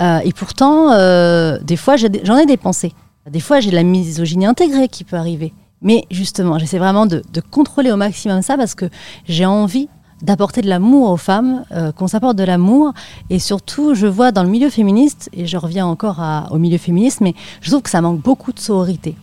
Euh, 0.00 0.18
et 0.24 0.32
pourtant, 0.32 0.92
euh, 0.92 1.58
des 1.62 1.76
fois, 1.76 1.96
j'en 1.96 2.36
ai 2.36 2.46
des 2.46 2.56
pensées. 2.56 2.92
Des 3.30 3.40
fois, 3.40 3.60
j'ai 3.60 3.70
de 3.70 3.76
la 3.76 3.84
misogynie 3.84 4.46
intégrée 4.46 4.88
qui 4.88 5.04
peut 5.04 5.16
arriver. 5.16 5.52
Mais 5.80 6.04
justement, 6.10 6.58
j'essaie 6.58 6.78
vraiment 6.78 7.06
de, 7.06 7.22
contrôler 7.50 7.92
au 7.92 7.96
maximum 7.96 8.42
ça 8.42 8.56
parce 8.56 8.74
que 8.74 8.86
j'ai 9.26 9.46
envie 9.46 9.88
d'apporter 10.22 10.60
de 10.60 10.68
l'amour 10.68 11.10
aux 11.10 11.16
femmes, 11.16 11.64
euh, 11.72 11.90
qu'on 11.90 12.06
s'apporte 12.06 12.36
de 12.36 12.44
l'amour. 12.44 12.92
Et 13.30 13.38
surtout, 13.38 13.94
je 13.94 14.06
vois 14.06 14.30
dans 14.30 14.44
le 14.44 14.48
milieu 14.48 14.70
féministe, 14.70 15.28
et 15.32 15.46
je 15.46 15.56
reviens 15.56 15.86
encore 15.86 16.20
au 16.50 16.58
milieu 16.58 16.78
féministe, 16.78 17.20
mais 17.20 17.34
je 17.60 17.70
trouve 17.70 17.82
que 17.82 17.90
ça 17.90 18.00
manque 18.00 18.20
beaucoup 18.20 18.52
de 18.52 18.60
sororité. 18.60 19.16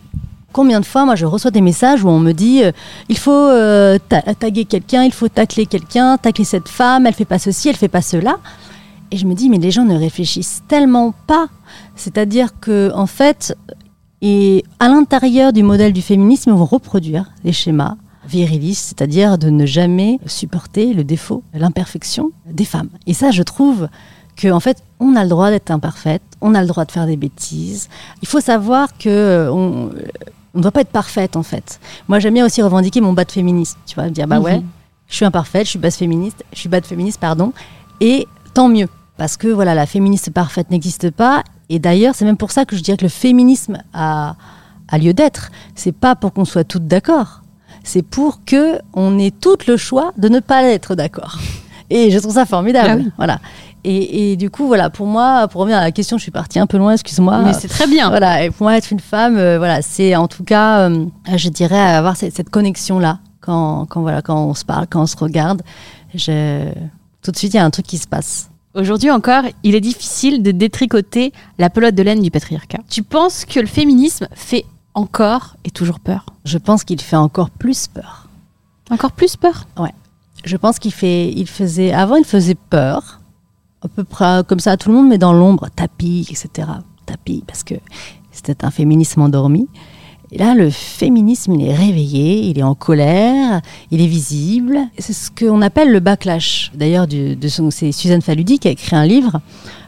Combien 0.52 0.80
de 0.80 0.84
fois, 0.86 1.04
moi, 1.04 1.14
je 1.14 1.26
reçois 1.26 1.50
des 1.52 1.60
messages 1.60 2.02
où 2.04 2.08
on 2.08 2.18
me 2.18 2.32
dit 2.32 2.64
euh, 2.64 2.72
il 3.08 3.16
faut 3.18 3.30
euh, 3.30 3.98
ta- 4.08 4.22
taguer 4.34 4.64
quelqu'un, 4.64 5.04
il 5.04 5.12
faut 5.12 5.28
tacler 5.28 5.66
quelqu'un, 5.66 6.16
tacler 6.18 6.44
cette 6.44 6.68
femme, 6.68 7.06
elle 7.06 7.14
fait 7.14 7.24
pas 7.24 7.38
ceci, 7.38 7.68
elle 7.68 7.76
fait 7.76 7.88
pas 7.88 8.02
cela. 8.02 8.38
Et 9.12 9.16
je 9.16 9.26
me 9.26 9.34
dis 9.34 9.48
mais 9.48 9.58
les 9.58 9.70
gens 9.70 9.84
ne 9.84 9.96
réfléchissent 9.96 10.62
tellement 10.68 11.14
pas. 11.26 11.46
C'est-à-dire 11.96 12.58
que 12.60 12.90
en 12.94 13.06
fait, 13.06 13.56
et 14.22 14.64
à 14.80 14.88
l'intérieur 14.88 15.52
du 15.52 15.62
modèle 15.62 15.92
du 15.92 16.02
féminisme, 16.02 16.50
vont 16.52 16.64
reproduire 16.64 17.30
les 17.44 17.52
schémas 17.52 17.96
virilistes, 18.26 18.86
c'est-à-dire 18.88 19.38
de 19.38 19.50
ne 19.50 19.66
jamais 19.66 20.18
supporter 20.26 20.94
le 20.94 21.04
défaut, 21.04 21.42
l'imperfection 21.54 22.30
des 22.46 22.64
femmes. 22.64 22.90
Et 23.06 23.14
ça, 23.14 23.30
je 23.30 23.42
trouve 23.42 23.88
que 24.36 24.50
en 24.52 24.60
fait, 24.60 24.82
on 25.00 25.16
a 25.16 25.22
le 25.24 25.30
droit 25.30 25.50
d'être 25.50 25.70
imparfaite, 25.70 26.22
on 26.40 26.54
a 26.54 26.60
le 26.60 26.68
droit 26.68 26.84
de 26.84 26.92
faire 26.92 27.06
des 27.06 27.16
bêtises. 27.16 27.88
Il 28.22 28.28
faut 28.28 28.40
savoir 28.40 28.96
que 28.98 29.08
euh, 29.08 29.88
on 30.54 30.58
ne 30.58 30.62
doit 30.62 30.72
pas 30.72 30.80
être 30.80 30.90
parfaite 30.90 31.36
en 31.36 31.42
fait. 31.42 31.80
Moi, 32.08 32.18
j'aime 32.18 32.34
bien 32.34 32.46
aussi 32.46 32.60
revendiquer 32.62 33.00
mon 33.00 33.12
bas 33.12 33.24
de 33.24 33.32
féministe. 33.32 33.78
Tu 33.86 33.94
vois, 33.94 34.08
dire 34.10 34.26
bah 34.26 34.40
ouais, 34.40 34.58
Mhm. 34.58 34.64
je 35.08 35.14
suis 35.16 35.24
imparfaite, 35.24 35.64
je 35.66 35.70
suis 35.70 35.78
basse 35.78 35.96
féministe, 35.96 36.44
je 36.52 36.58
suis 36.58 36.68
bas 36.68 36.80
de 36.80 36.86
féministe, 36.86 37.20
pardon. 37.20 37.52
Et 38.00 38.26
tant 38.54 38.68
mieux, 38.68 38.88
parce 39.16 39.36
que 39.36 39.48
voilà, 39.48 39.74
la 39.74 39.86
féministe 39.86 40.30
parfaite 40.32 40.70
n'existe 40.70 41.10
pas. 41.10 41.42
Et 41.68 41.78
d'ailleurs, 41.78 42.14
c'est 42.14 42.24
même 42.24 42.36
pour 42.36 42.50
ça 42.50 42.64
que 42.64 42.74
je 42.76 42.82
dirais 42.82 42.96
que 42.96 43.04
le 43.04 43.08
féminisme 43.10 43.78
a, 43.94 44.34
a 44.88 44.98
lieu 44.98 45.12
d'être. 45.14 45.50
C'est 45.76 45.92
pas 45.92 46.16
pour 46.16 46.32
qu'on 46.32 46.44
soit 46.44 46.64
toutes 46.64 46.86
d'accord. 46.88 47.42
C'est 47.84 48.02
pour 48.02 48.44
que 48.44 48.78
on 48.92 49.18
ait 49.18 49.30
tout 49.30 49.56
le 49.68 49.76
choix 49.76 50.12
de 50.18 50.28
ne 50.28 50.40
pas 50.40 50.64
être 50.64 50.94
d'accord. 50.96 51.38
Et 51.90 52.10
je 52.10 52.18
trouve 52.18 52.34
ça 52.34 52.44
formidable. 52.46 52.88
Ah 52.90 52.96
oui. 52.96 53.10
Voilà. 53.16 53.38
Et, 53.84 54.32
et 54.32 54.36
du 54.36 54.50
coup, 54.50 54.66
voilà, 54.66 54.90
pour 54.90 55.06
moi, 55.06 55.48
pour 55.48 55.62
revenir 55.62 55.78
à 55.78 55.82
la 55.82 55.92
question, 55.92 56.18
je 56.18 56.22
suis 56.22 56.30
partie 56.30 56.58
un 56.58 56.66
peu 56.66 56.76
loin, 56.76 56.92
excuse-moi. 56.92 57.38
Mais 57.38 57.52
c'est 57.52 57.68
très 57.68 57.86
bien. 57.86 58.10
Voilà, 58.10 58.44
et 58.44 58.50
pour 58.50 58.64
moi, 58.64 58.76
être 58.76 58.90
une 58.90 59.00
femme, 59.00 59.36
euh, 59.36 59.58
voilà, 59.58 59.82
c'est 59.82 60.14
en 60.16 60.28
tout 60.28 60.44
cas, 60.44 60.88
euh, 60.88 61.06
je 61.36 61.48
dirais, 61.48 61.78
avoir 61.78 62.16
cette, 62.16 62.36
cette 62.36 62.50
connexion-là 62.50 63.20
quand, 63.40 63.86
quand, 63.86 64.02
voilà, 64.02 64.22
quand 64.22 64.44
on 64.44 64.54
se 64.54 64.64
parle, 64.64 64.86
quand 64.88 65.02
on 65.02 65.06
se 65.06 65.16
regarde. 65.16 65.62
Je... 66.14 66.70
Tout 67.22 67.30
de 67.32 67.36
suite, 67.36 67.54
il 67.54 67.58
y 67.58 67.60
a 67.60 67.64
un 67.64 67.70
truc 67.70 67.86
qui 67.86 67.98
se 67.98 68.08
passe. 68.08 68.48
Aujourd'hui 68.74 69.10
encore, 69.10 69.42
il 69.62 69.74
est 69.74 69.80
difficile 69.80 70.42
de 70.42 70.52
détricoter 70.52 71.32
la 71.58 71.70
pelote 71.70 71.94
de 71.94 72.02
laine 72.02 72.22
du 72.22 72.30
patriarcat. 72.30 72.78
Tu 72.88 73.02
penses 73.02 73.44
que 73.44 73.60
le 73.60 73.66
féminisme 73.66 74.26
fait 74.32 74.64
encore 74.94 75.56
et 75.64 75.70
toujours 75.70 76.00
peur? 76.00 76.24
Je 76.44 76.56
pense 76.56 76.84
qu'il 76.84 77.00
fait 77.00 77.16
encore 77.16 77.50
plus 77.50 77.88
peur. 77.88 78.28
Encore 78.90 79.12
plus 79.12 79.36
peur? 79.36 79.66
Je 80.44 80.56
pense 80.56 80.78
qu'il 80.78 80.92
fait, 80.92 81.30
il 81.30 81.46
faisait, 81.46 81.92
avant, 81.92 82.16
il 82.16 82.24
faisait 82.24 82.54
peur, 82.54 83.19
à 83.82 83.88
peu 83.88 84.04
près 84.04 84.42
comme 84.46 84.60
ça 84.60 84.72
à 84.72 84.76
tout 84.76 84.90
le 84.90 84.96
monde, 84.96 85.08
mais 85.08 85.18
dans 85.18 85.32
l'ombre, 85.32 85.68
tapis, 85.74 86.26
etc. 86.30 86.68
Tapis, 87.06 87.42
parce 87.46 87.62
que 87.62 87.74
c'était 88.30 88.64
un 88.64 88.70
féminisme 88.70 89.22
endormi. 89.22 89.68
Et 90.32 90.38
là, 90.38 90.54
le 90.54 90.70
féminisme, 90.70 91.54
il 91.54 91.66
est 91.66 91.74
réveillé, 91.74 92.42
il 92.42 92.58
est 92.58 92.62
en 92.62 92.76
colère, 92.76 93.60
il 93.90 94.00
est 94.00 94.06
visible. 94.06 94.78
C'est 94.96 95.12
ce 95.12 95.28
qu'on 95.28 95.60
appelle 95.60 95.90
le 95.90 95.98
backlash. 95.98 96.70
D'ailleurs, 96.74 97.06
c'est 97.70 97.90
Suzanne 97.90 98.22
Faludi 98.22 98.60
qui 98.60 98.68
a 98.68 98.70
écrit 98.70 98.94
un 98.94 99.04
livre. 99.04 99.40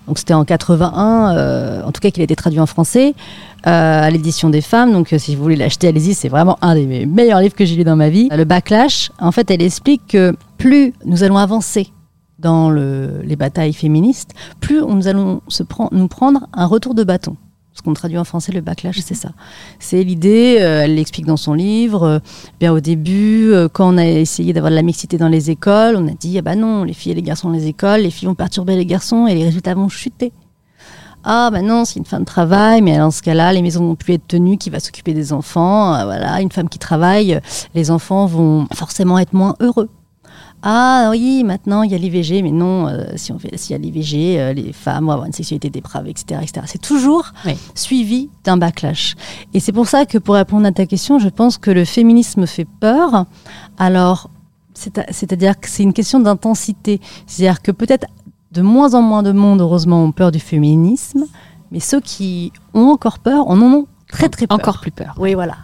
Donc, 0.08 0.18
c'était 0.18 0.34
en 0.34 0.44
81, 0.44 1.36
euh, 1.36 1.82
en 1.84 1.92
tout 1.92 2.00
cas, 2.00 2.10
qu'il 2.10 2.22
a 2.22 2.24
été 2.24 2.34
traduit 2.34 2.58
en 2.58 2.66
français, 2.66 3.14
euh, 3.68 4.02
à 4.02 4.10
l'édition 4.10 4.50
des 4.50 4.62
femmes. 4.62 4.92
Donc, 4.92 5.12
euh, 5.12 5.18
si 5.18 5.36
vous 5.36 5.44
voulez 5.44 5.54
l'acheter, 5.54 5.86
allez-y. 5.86 6.14
C'est 6.14 6.28
vraiment 6.28 6.58
un 6.60 6.74
des 6.74 7.06
meilleurs 7.06 7.40
livres 7.40 7.54
que 7.54 7.64
j'ai 7.64 7.76
lu 7.76 7.84
dans 7.84 7.94
ma 7.94 8.08
vie. 8.08 8.28
Le 8.32 8.44
backlash, 8.44 9.12
en 9.20 9.30
fait, 9.30 9.48
elle 9.48 9.62
explique 9.62 10.08
que 10.08 10.34
plus 10.58 10.92
nous 11.04 11.22
allons 11.22 11.36
avancer 11.36 11.92
dans 12.42 12.68
le- 12.70 13.22
les 13.24 13.36
batailles 13.36 13.72
féministes, 13.72 14.32
plus 14.60 14.82
on- 14.82 14.94
nous 14.94 15.08
allons 15.08 15.40
se 15.48 15.62
nous 15.92 16.08
prendre 16.08 16.46
un 16.52 16.66
retour 16.66 16.94
de 16.94 17.04
bâton. 17.04 17.36
Ce 17.74 17.80
qu'on 17.80 17.94
traduit 17.94 18.18
en 18.18 18.24
français, 18.24 18.52
le 18.52 18.60
backlash, 18.60 18.98
c'est 19.00 19.14
ça. 19.14 19.30
C'est 19.78 20.02
l'idée, 20.02 20.58
euh, 20.60 20.82
elle 20.84 20.96
l'explique 20.96 21.24
dans 21.24 21.38
son 21.38 21.54
livre. 21.54 22.02
euh, 22.02 22.18
bien 22.60 22.70
au 22.70 22.80
début, 22.80 23.50
euh, 23.50 23.66
quand 23.72 23.94
on 23.94 23.96
a 23.96 24.04
essayé 24.06 24.52
d'avoir 24.52 24.70
de 24.70 24.76
la 24.76 24.82
mixité 24.82 25.16
dans 25.16 25.28
les 25.30 25.48
écoles, 25.50 25.96
on 25.96 26.06
a 26.06 26.10
dit 26.12 26.36
ah 26.38 26.42
bah 26.42 26.54
non, 26.54 26.84
les 26.84 26.92
filles 26.92 27.12
et 27.12 27.14
les 27.14 27.22
garçons 27.22 27.48
dans 27.48 27.54
les 27.54 27.68
écoles, 27.68 28.00
les 28.02 28.10
filles 28.10 28.28
vont 28.28 28.34
perturber 28.34 28.76
les 28.76 28.84
garçons 28.84 29.26
et 29.26 29.34
les 29.34 29.44
résultats 29.44 29.74
vont 29.74 29.88
chuter. 29.88 30.32
Ah 31.24 31.48
bah 31.50 31.62
non, 31.62 31.84
c'est 31.86 31.98
une 31.98 32.04
femme 32.04 32.22
de 32.22 32.26
travail, 32.26 32.82
mais 32.82 32.98
dans 32.98 33.12
ce 33.12 33.22
cas-là, 33.22 33.52
les 33.54 33.62
maisons 33.62 33.86
vont 33.86 33.94
plus 33.94 34.14
être 34.14 34.26
tenues, 34.26 34.58
qui 34.58 34.68
va 34.68 34.78
s'occuper 34.80 35.14
des 35.14 35.32
enfants. 35.32 36.04
voilà, 36.04 36.40
une 36.42 36.50
femme 36.52 36.68
qui 36.68 36.78
travaille, 36.78 37.40
les 37.74 37.90
enfants 37.90 38.26
vont 38.26 38.66
forcément 38.74 39.18
être 39.18 39.32
moins 39.32 39.54
heureux. 39.60 39.88
Ah 40.64 41.08
oui, 41.10 41.42
maintenant 41.44 41.82
il 41.82 41.90
y 41.90 41.94
a 41.94 41.98
l'IVG, 41.98 42.40
mais 42.42 42.52
non, 42.52 42.86
euh, 42.86 43.04
si 43.16 43.32
on 43.32 43.38
fait 43.38 43.56
s'il 43.56 43.72
y 43.72 43.74
a 43.74 43.78
l'IVG, 43.78 44.40
euh, 44.40 44.52
les 44.52 44.72
femmes 44.72 45.06
vont 45.06 45.10
avoir 45.12 45.26
une 45.26 45.32
sexualité 45.32 45.70
dépravée, 45.70 46.10
etc., 46.10 46.40
etc. 46.42 46.66
C'est 46.68 46.80
toujours 46.80 47.32
Oui. 47.44 47.56
suivi 47.74 48.30
d'un 48.44 48.56
backlash. 48.56 49.14
Et 49.54 49.60
c'est 49.60 49.72
pour 49.72 49.88
ça 49.88 50.06
que 50.06 50.18
pour 50.18 50.36
répondre 50.36 50.66
à 50.66 50.72
ta 50.72 50.86
question, 50.86 51.18
je 51.18 51.28
pense 51.28 51.58
que 51.58 51.70
le 51.72 51.84
féminisme 51.84 52.46
fait 52.46 52.66
peur. 52.80 53.26
Alors, 53.76 54.30
c'est 54.74 54.98
à- 54.98 55.06
c'est-à-dire 55.10 55.58
que 55.58 55.68
c'est 55.68 55.82
une 55.82 55.92
question 55.92 56.20
d'intensité. 56.20 57.00
C'est-à-dire 57.26 57.60
que 57.60 57.72
peut-être 57.72 58.06
de 58.52 58.62
moins 58.62 58.94
en 58.94 59.02
moins 59.02 59.22
de 59.24 59.32
monde, 59.32 59.60
heureusement, 59.62 60.04
ont 60.04 60.12
peur 60.12 60.30
du 60.30 60.38
féminisme, 60.38 61.24
mais 61.72 61.80
ceux 61.80 62.00
qui 62.00 62.52
ont 62.74 62.88
encore 62.88 63.18
peur 63.18 63.48
en 63.48 63.60
ont 63.60 63.86
très 64.08 64.28
très 64.28 64.46
peur. 64.46 64.58
Encore 64.58 64.80
plus 64.80 64.90
peur. 64.92 65.14
Oui, 65.18 65.34
voilà. 65.34 65.56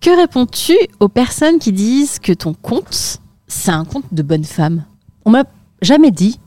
Que 0.00 0.14
réponds-tu 0.16 0.74
aux 1.00 1.08
personnes 1.08 1.58
qui 1.58 1.72
disent 1.72 2.18
que 2.18 2.32
ton 2.32 2.52
compte, 2.54 3.20
c'est 3.48 3.70
un 3.70 3.84
compte 3.84 4.04
de 4.12 4.22
bonne 4.22 4.44
femme 4.44 4.84
On 5.24 5.30
m'a 5.30 5.44
jamais 5.82 6.10
dit. 6.10 6.38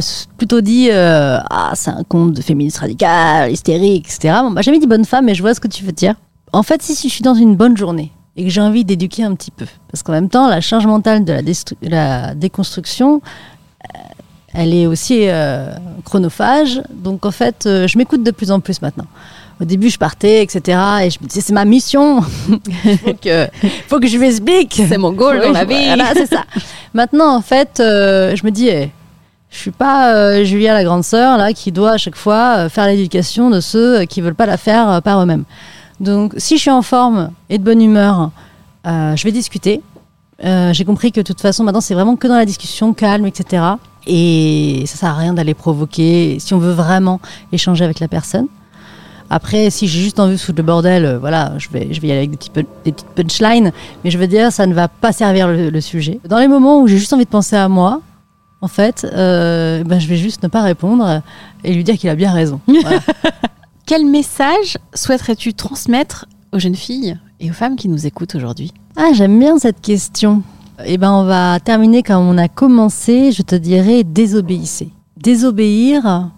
C'est 0.00 0.28
plutôt 0.36 0.60
dit 0.60 0.88
euh, 0.90 1.38
ah 1.48 1.72
c'est 1.74 1.90
un 1.90 2.04
conte 2.04 2.34
de 2.34 2.42
féministe 2.42 2.78
radical, 2.78 3.50
hystérique, 3.50 4.06
etc. 4.06 4.40
On 4.44 4.50
m'a 4.50 4.62
jamais 4.62 4.78
dit 4.78 4.86
bonne 4.86 5.06
femme, 5.06 5.24
mais 5.24 5.34
je 5.34 5.40
vois 5.40 5.54
ce 5.54 5.60
que 5.60 5.68
tu 5.68 5.84
veux 5.84 5.92
dire. 5.92 6.16
En 6.52 6.62
fait, 6.62 6.82
si, 6.82 7.08
je 7.08 7.12
suis 7.12 7.22
dans 7.22 7.34
une 7.34 7.56
bonne 7.56 7.76
journée 7.76 8.12
et 8.36 8.44
que 8.44 8.50
j'ai 8.50 8.60
envie 8.60 8.84
d'éduquer 8.84 9.24
un 9.24 9.34
petit 9.34 9.50
peu, 9.50 9.66
parce 9.90 10.02
qu'en 10.02 10.12
même 10.12 10.28
temps, 10.28 10.48
la 10.48 10.60
charge 10.60 10.86
mentale 10.86 11.24
de 11.24 11.40
la, 11.82 12.34
déconstruction, 12.34 13.22
euh, 13.84 13.98
elle 14.52 14.74
est 14.74 14.86
aussi 14.86 15.28
euh, 15.28 15.72
chronophage. 16.04 16.82
Donc 16.92 17.24
en 17.24 17.30
fait, 17.30 17.62
je 17.64 17.96
m'écoute 17.96 18.22
de 18.22 18.32
plus 18.32 18.50
en 18.50 18.60
plus 18.60 18.82
maintenant. 18.82 19.06
Au 19.60 19.66
début, 19.66 19.90
je 19.90 19.98
partais, 19.98 20.42
etc. 20.42 20.78
Et 21.02 21.10
je 21.10 21.18
me 21.20 21.26
disais, 21.26 21.42
c'est 21.42 21.52
ma 21.52 21.66
mission. 21.66 22.22
Il 22.48 22.98
faut 23.04 23.14
que, 23.14 23.48
faut 23.88 24.00
que 24.00 24.06
je 24.06 24.16
m'explique. 24.16 24.82
C'est 24.88 24.96
mon 24.96 25.12
goal 25.12 25.36
Oui, 25.38 25.46
dans 25.48 25.52
la 25.52 25.64
vie. 25.66 25.84
Voilà, 25.86 26.14
c'est 26.14 26.26
ça. 26.26 26.44
Maintenant, 26.94 27.36
en 27.36 27.42
fait, 27.42 27.78
euh, 27.78 28.34
je 28.34 28.44
me 28.46 28.50
dis, 28.50 28.68
eh, 28.68 28.90
je 29.50 29.58
suis 29.58 29.70
pas 29.70 30.14
euh, 30.14 30.44
Julia 30.44 30.72
la 30.72 30.82
grande 30.82 31.04
sœur 31.04 31.36
là 31.36 31.52
qui 31.52 31.72
doit 31.72 31.92
à 31.92 31.96
chaque 31.98 32.16
fois 32.16 32.54
euh, 32.56 32.68
faire 32.70 32.86
l'éducation 32.86 33.50
de 33.50 33.60
ceux 33.60 34.04
qui 34.06 34.22
veulent 34.22 34.34
pas 34.34 34.46
la 34.46 34.56
faire 34.56 35.02
par 35.02 35.20
eux-mêmes. 35.20 35.44
Donc, 35.98 36.32
si 36.38 36.56
je 36.56 36.62
suis 36.62 36.70
en 36.70 36.82
forme 36.82 37.30
et 37.50 37.58
de 37.58 37.62
bonne 37.62 37.82
humeur, 37.82 38.30
je 38.86 39.22
vais 39.22 39.32
discuter. 39.32 39.82
J'ai 40.42 40.84
compris 40.86 41.12
que 41.12 41.20
de 41.20 41.26
toute 41.26 41.42
façon, 41.42 41.64
maintenant, 41.64 41.82
c'est 41.82 41.92
vraiment 41.92 42.16
que 42.16 42.26
dans 42.26 42.36
la 42.36 42.46
discussion 42.46 42.94
calme, 42.94 43.26
etc. 43.26 43.62
Et 44.06 44.84
ça 44.86 44.96
sert 44.96 45.10
à 45.10 45.18
rien 45.18 45.34
d'aller 45.34 45.52
provoquer 45.52 46.38
si 46.40 46.54
on 46.54 46.58
veut 46.58 46.72
vraiment 46.72 47.20
échanger 47.52 47.84
avec 47.84 48.00
la 48.00 48.08
personne. 48.08 48.46
Après, 49.30 49.70
si 49.70 49.86
j'ai 49.86 50.00
juste 50.00 50.18
envie 50.18 50.32
de 50.34 50.40
foutre 50.40 50.58
le 50.58 50.64
bordel, 50.64 51.04
euh, 51.04 51.18
voilà, 51.18 51.52
je 51.58 51.68
vais, 51.70 51.88
je 51.92 52.00
vais 52.00 52.08
y 52.08 52.10
aller 52.10 52.18
avec 52.20 52.30
des, 52.32 52.36
petits, 52.36 52.50
pu- 52.50 52.66
des 52.84 52.92
petites 52.92 53.06
punchlines. 53.08 53.70
Mais 54.04 54.10
je 54.10 54.18
veux 54.18 54.26
dire, 54.26 54.50
ça 54.52 54.66
ne 54.66 54.74
va 54.74 54.88
pas 54.88 55.12
servir 55.12 55.46
le, 55.48 55.70
le 55.70 55.80
sujet. 55.80 56.18
Dans 56.28 56.38
les 56.38 56.48
moments 56.48 56.80
où 56.82 56.88
j'ai 56.88 56.98
juste 56.98 57.12
envie 57.12 57.24
de 57.24 57.30
penser 57.30 57.54
à 57.56 57.68
moi, 57.68 58.00
en 58.60 58.68
fait, 58.68 59.06
euh, 59.14 59.84
ben, 59.84 59.98
je 60.00 60.08
vais 60.08 60.16
juste 60.16 60.42
ne 60.42 60.48
pas 60.48 60.62
répondre 60.62 61.22
et 61.64 61.72
lui 61.72 61.84
dire 61.84 61.96
qu'il 61.96 62.10
a 62.10 62.14
bien 62.16 62.32
raison. 62.32 62.60
Voilà. 62.82 63.00
Quel 63.86 64.04
message 64.06 64.78
souhaiterais-tu 64.94 65.54
transmettre 65.54 66.26
aux 66.52 66.58
jeunes 66.58 66.74
filles 66.76 67.16
et 67.40 67.50
aux 67.50 67.54
femmes 67.54 67.76
qui 67.76 67.88
nous 67.88 68.06
écoutent 68.06 68.34
aujourd'hui? 68.34 68.72
Ah, 68.96 69.10
j'aime 69.14 69.38
bien 69.38 69.58
cette 69.58 69.80
question. 69.80 70.42
Eh 70.84 70.96
ben, 70.98 71.12
on 71.12 71.24
va 71.24 71.58
terminer 71.60 72.02
comme 72.02 72.26
on 72.28 72.36
a 72.38 72.48
commencé. 72.48 73.32
Je 73.32 73.42
te 73.42 73.54
dirais 73.54 74.04
désobéissez. 74.04 74.90
Désobéir, 75.16 76.30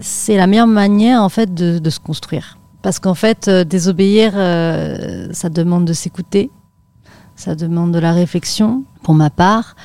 c'est 0.00 0.36
la 0.36 0.46
meilleure 0.46 0.66
manière 0.66 1.22
en 1.22 1.28
fait 1.28 1.52
de, 1.54 1.90
se 1.90 2.00
construire. 2.00 2.58
Parce 2.82 2.98
qu'en 2.98 3.14
fait, 3.14 3.48
euh, 3.48 3.64
désobéir, 3.64 4.32
euh, 4.34 5.28
ça 5.32 5.50
demande 5.50 5.84
de 5.84 5.92
s'écouter, 5.92 6.50
ça 7.36 7.54
demande 7.54 7.92
de 7.92 7.98
la 7.98 8.12
réflexion. 8.12 8.84
Pour 9.02 9.14
ma 9.14 9.28
part, 9.28 9.76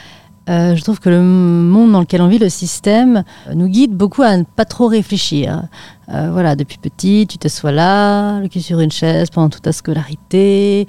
euh, 0.49 0.75
je 0.75 0.81
trouve 0.83 0.99
que 0.99 1.09
le 1.09 1.21
monde 1.21 1.91
dans 1.91 1.99
lequel 1.99 2.21
on 2.21 2.27
vit, 2.27 2.37
le 2.37 2.49
système, 2.49 3.23
nous 3.53 3.67
guide 3.67 3.91
beaucoup 3.91 4.21
à 4.21 4.37
ne 4.37 4.43
pas 4.43 4.65
trop 4.65 4.87
réfléchir. 4.87 5.63
Voilà, 6.07 6.55
depuis 6.55 6.77
petit, 6.77 7.25
tu 7.27 7.39
t'assois 7.39 7.71
là, 7.71 8.39
le 8.39 8.47
cul 8.47 8.61
sur 8.61 8.79
une 8.79 8.91
chaise 8.91 9.31
pendant 9.31 9.49
toute 9.49 9.63
ta 9.63 9.71
scolarité. 9.71 10.87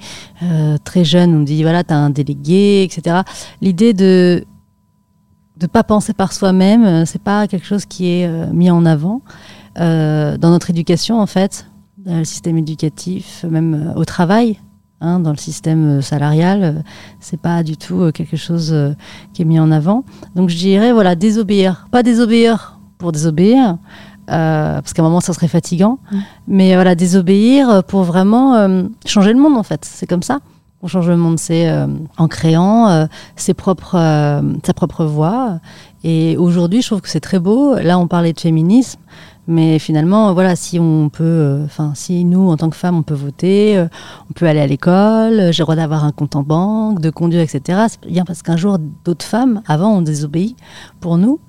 Très 0.83 1.03
jeune, 1.03 1.35
on 1.35 1.41
dit 1.41 1.63
voilà, 1.63 1.83
t'as 1.83 1.95
un 1.95 2.11
délégué, 2.11 2.83
etc. 2.83 3.21
L'idée 3.59 3.93
de 3.93 4.45
de 5.59 5.67
pas 5.67 5.83
penser 5.83 6.13
par 6.13 6.33
soi-même, 6.33 6.85
euh, 6.85 7.05
c'est 7.05 7.21
pas 7.21 7.47
quelque 7.47 7.65
chose 7.65 7.85
qui 7.85 8.07
est 8.09 8.27
euh, 8.27 8.47
mis 8.51 8.69
en 8.71 8.85
avant 8.85 9.21
Euh, 9.79 10.37
dans 10.39 10.49
notre 10.49 10.71
éducation 10.71 11.21
en 11.21 11.27
fait, 11.27 11.67
dans 11.97 12.17
le 12.17 12.25
système 12.25 12.57
éducatif, 12.57 13.45
même 13.47 13.93
au 13.95 14.05
travail. 14.05 14.57
hein, 15.01 15.19
dans 15.19 15.31
le 15.31 15.37
système 15.37 16.01
salarial, 16.01 16.83
c'est 17.19 17.39
pas 17.39 17.61
du 17.63 17.77
tout 17.77 18.11
quelque 18.11 18.37
chose 18.37 18.73
qui 19.33 19.41
est 19.43 19.45
mis 19.45 19.59
en 19.59 19.71
avant. 19.71 20.03
Donc 20.35 20.49
je 20.49 20.57
dirais 20.57 20.91
voilà 20.93 21.15
désobéir, 21.15 21.87
pas 21.91 22.03
désobéir 22.03 22.79
pour 22.97 23.11
désobéir, 23.11 23.77
parce 24.25 24.93
qu'à 24.93 25.01
un 25.01 25.05
moment 25.05 25.21
ça 25.21 25.33
serait 25.33 25.47
fatigant, 25.47 25.99
mais 26.47 26.73
voilà 26.73 26.95
désobéir 26.95 27.83
pour 27.83 28.01
vraiment 28.03 28.67
changer 29.05 29.33
le 29.33 29.39
monde 29.39 29.57
en 29.57 29.63
fait. 29.63 29.85
C'est 29.85 30.07
comme 30.07 30.23
ça 30.23 30.39
qu'on 30.79 30.87
change 30.87 31.09
le 31.09 31.17
monde, 31.17 31.39
c'est 31.39 31.69
euh, 31.69 31.87
en 32.17 32.27
créant 32.27 32.89
euh, 32.89 33.05
ses 33.35 33.53
propres, 33.53 33.95
euh, 33.95 34.41
sa 34.65 34.73
propre 34.73 35.05
voix. 35.05 35.59
Et 36.03 36.37
aujourd'hui, 36.37 36.81
je 36.81 36.87
trouve 36.87 37.01
que 37.01 37.09
c'est 37.09 37.19
très 37.19 37.39
beau. 37.39 37.75
Là, 37.75 37.97
on 37.99 38.07
parlait 38.07 38.33
de 38.33 38.39
féminisme. 38.39 38.99
Mais 39.47 39.79
finalement, 39.79 40.33
voilà, 40.33 40.57
si 40.57 40.77
on 40.77 41.07
peut, 41.07 41.23
euh, 41.23 41.63
enfin, 41.63 41.93
si 41.95 42.25
nous, 42.25 42.49
en 42.49 42.57
tant 42.57 42.69
que 42.69 42.75
femmes, 42.75 42.97
on 42.97 43.01
peut 43.03 43.13
voter, 43.13 43.77
euh, 43.77 43.87
on 44.29 44.33
peut 44.33 44.45
aller 44.45 44.59
à 44.59 44.67
l'école, 44.67 45.39
euh, 45.39 45.51
j'ai 45.53 45.61
le 45.61 45.63
droit 45.63 45.77
d'avoir 45.77 46.03
un 46.03 46.11
compte 46.11 46.35
en 46.35 46.43
banque, 46.43 46.99
de 46.99 47.09
conduire, 47.09 47.41
etc. 47.41 47.85
C'est 47.87 48.09
bien 48.09 48.25
parce 48.25 48.43
qu'un 48.43 48.57
jour, 48.57 48.77
d'autres 49.05 49.25
femmes, 49.25 49.61
avant, 49.65 49.95
ont 49.95 50.01
désobéi 50.01 50.57
pour 50.99 51.17
nous. 51.17 51.39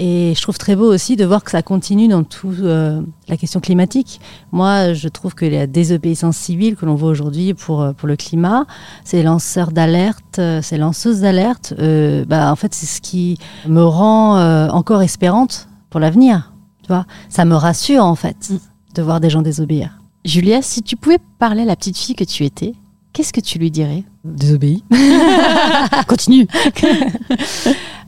Et 0.00 0.32
je 0.34 0.42
trouve 0.42 0.58
très 0.58 0.74
beau 0.74 0.92
aussi 0.92 1.14
de 1.14 1.24
voir 1.24 1.44
que 1.44 1.52
ça 1.52 1.62
continue 1.62 2.08
dans 2.08 2.24
tout 2.24 2.54
euh, 2.62 3.00
la 3.28 3.36
question 3.36 3.60
climatique. 3.60 4.20
Moi, 4.50 4.92
je 4.92 5.06
trouve 5.06 5.34
que 5.34 5.44
la 5.44 5.68
désobéissance 5.68 6.36
civile 6.36 6.74
que 6.74 6.84
l'on 6.84 6.96
voit 6.96 7.10
aujourd'hui 7.10 7.54
pour, 7.54 7.80
euh, 7.80 7.92
pour 7.92 8.08
le 8.08 8.16
climat, 8.16 8.66
ces 9.04 9.22
lanceurs 9.22 9.70
d'alerte, 9.70 10.40
euh, 10.40 10.60
ces 10.62 10.78
lanceuses 10.78 11.20
d'alerte, 11.20 11.74
euh, 11.78 12.24
bah, 12.24 12.50
en 12.50 12.56
fait, 12.56 12.74
c'est 12.74 12.86
ce 12.86 13.00
qui 13.00 13.38
me 13.68 13.84
rend 13.84 14.36
euh, 14.36 14.68
encore 14.68 15.00
espérante 15.00 15.68
pour 15.90 16.00
l'avenir. 16.00 16.52
Tu 16.82 16.88
vois, 16.88 17.06
ça 17.28 17.44
me 17.44 17.54
rassure 17.54 18.04
en 18.04 18.16
fait 18.16 18.52
de 18.94 19.02
voir 19.02 19.20
des 19.20 19.30
gens 19.30 19.42
désobéir. 19.42 20.00
Julia, 20.24 20.60
si 20.60 20.82
tu 20.82 20.96
pouvais 20.96 21.18
parler 21.38 21.62
à 21.62 21.66
la 21.66 21.76
petite 21.76 21.96
fille 21.96 22.14
que 22.16 22.24
tu 22.24 22.44
étais, 22.44 22.74
qu'est-ce 23.14 23.32
que 23.32 23.40
tu 23.40 23.58
lui 23.58 23.70
dirais 23.70 24.04
Désobéis. 24.24 24.84
Continue. 26.06 26.46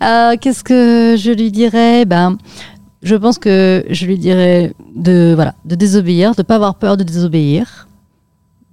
Euh, 0.02 0.36
Qu'est-ce 0.38 0.62
que 0.62 1.14
je 1.16 1.30
lui 1.32 1.50
dirais 1.50 2.04
Ben, 2.04 2.36
je 3.02 3.14
pense 3.16 3.38
que 3.38 3.84
je 3.88 4.04
lui 4.04 4.18
dirais 4.18 4.74
de 4.94 5.32
voilà, 5.34 5.54
de 5.64 5.74
désobéir, 5.74 6.34
de 6.34 6.42
pas 6.42 6.56
avoir 6.56 6.74
peur 6.74 6.98
de 6.98 7.02
désobéir, 7.02 7.88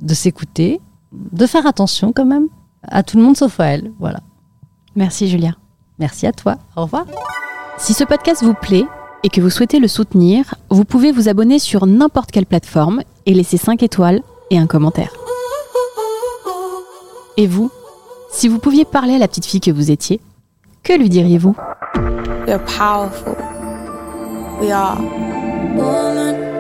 de 0.02 0.14
s'écouter, 0.14 0.82
de 1.14 1.46
faire 1.46 1.66
attention 1.66 2.12
quand 2.12 2.26
même 2.26 2.48
à 2.86 3.04
tout 3.04 3.16
le 3.18 3.24
monde 3.24 3.38
sauf 3.38 3.60
à 3.62 3.68
elle. 3.68 3.92
Voilà. 4.00 4.20
Merci 4.96 5.30
Julia. 5.30 5.56
Merci 6.00 6.28
à 6.28 6.34
toi. 6.34 6.58
Au 6.76 6.82
revoir. 6.82 7.06
Si 7.78 7.94
ce 7.94 8.04
podcast 8.04 8.44
vous 8.44 8.54
plaît 8.56 8.86
et 9.24 9.30
que 9.30 9.40
vous 9.40 9.50
souhaitez 9.50 9.80
le 9.80 9.88
soutenir, 9.88 10.56
vous 10.70 10.84
pouvez 10.84 11.12
vous 11.12 11.30
abonner 11.30 11.60
sur 11.60 11.86
n'importe 11.86 12.32
quelle 12.32 12.46
plateforme 12.46 13.02
et 13.26 13.34
laisser 13.34 13.58
5 13.58 13.82
étoiles 13.84 14.22
et 14.50 14.58
un 14.58 14.68
commentaire. 14.68 15.12
Et 17.36 17.48
vous, 17.48 17.72
si 18.30 18.48
vous 18.48 18.60
pouviez 18.60 18.86
parler 18.86 19.16
à 19.16 19.18
la 19.18 19.28
petite 19.28 19.46
fille 19.46 19.60
que 19.60 19.72
vous 19.72 19.90
étiez, 19.90 20.22
que 20.84 20.94
lui 20.94 21.10
diriez-vous? 21.10 21.56
We're 22.46 22.60
powerful. 22.66 23.36
We 24.60 24.72
are. 24.72 25.00
Woman. 25.76 26.52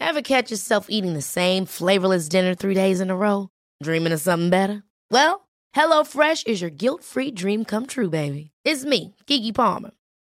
Ever 0.00 0.20
catch 0.22 0.50
yourself 0.50 0.86
eating 0.90 1.14
the 1.14 1.22
same 1.22 1.64
flavorless 1.64 2.28
dinner 2.28 2.54
three 2.54 2.74
days 2.74 3.00
in 3.00 3.10
a 3.10 3.16
row? 3.16 3.48
Dreaming 3.82 4.12
of 4.12 4.20
something 4.20 4.50
better? 4.50 4.82
Well, 5.10 5.48
HelloFresh 5.74 6.46
is 6.46 6.60
your 6.60 6.70
guilt-free 6.70 7.32
dream 7.32 7.64
come 7.64 7.86
true, 7.86 8.10
baby. 8.10 8.50
It's 8.64 8.84
me, 8.84 9.14
Kiki 9.26 9.52
Palmer. 9.52 9.92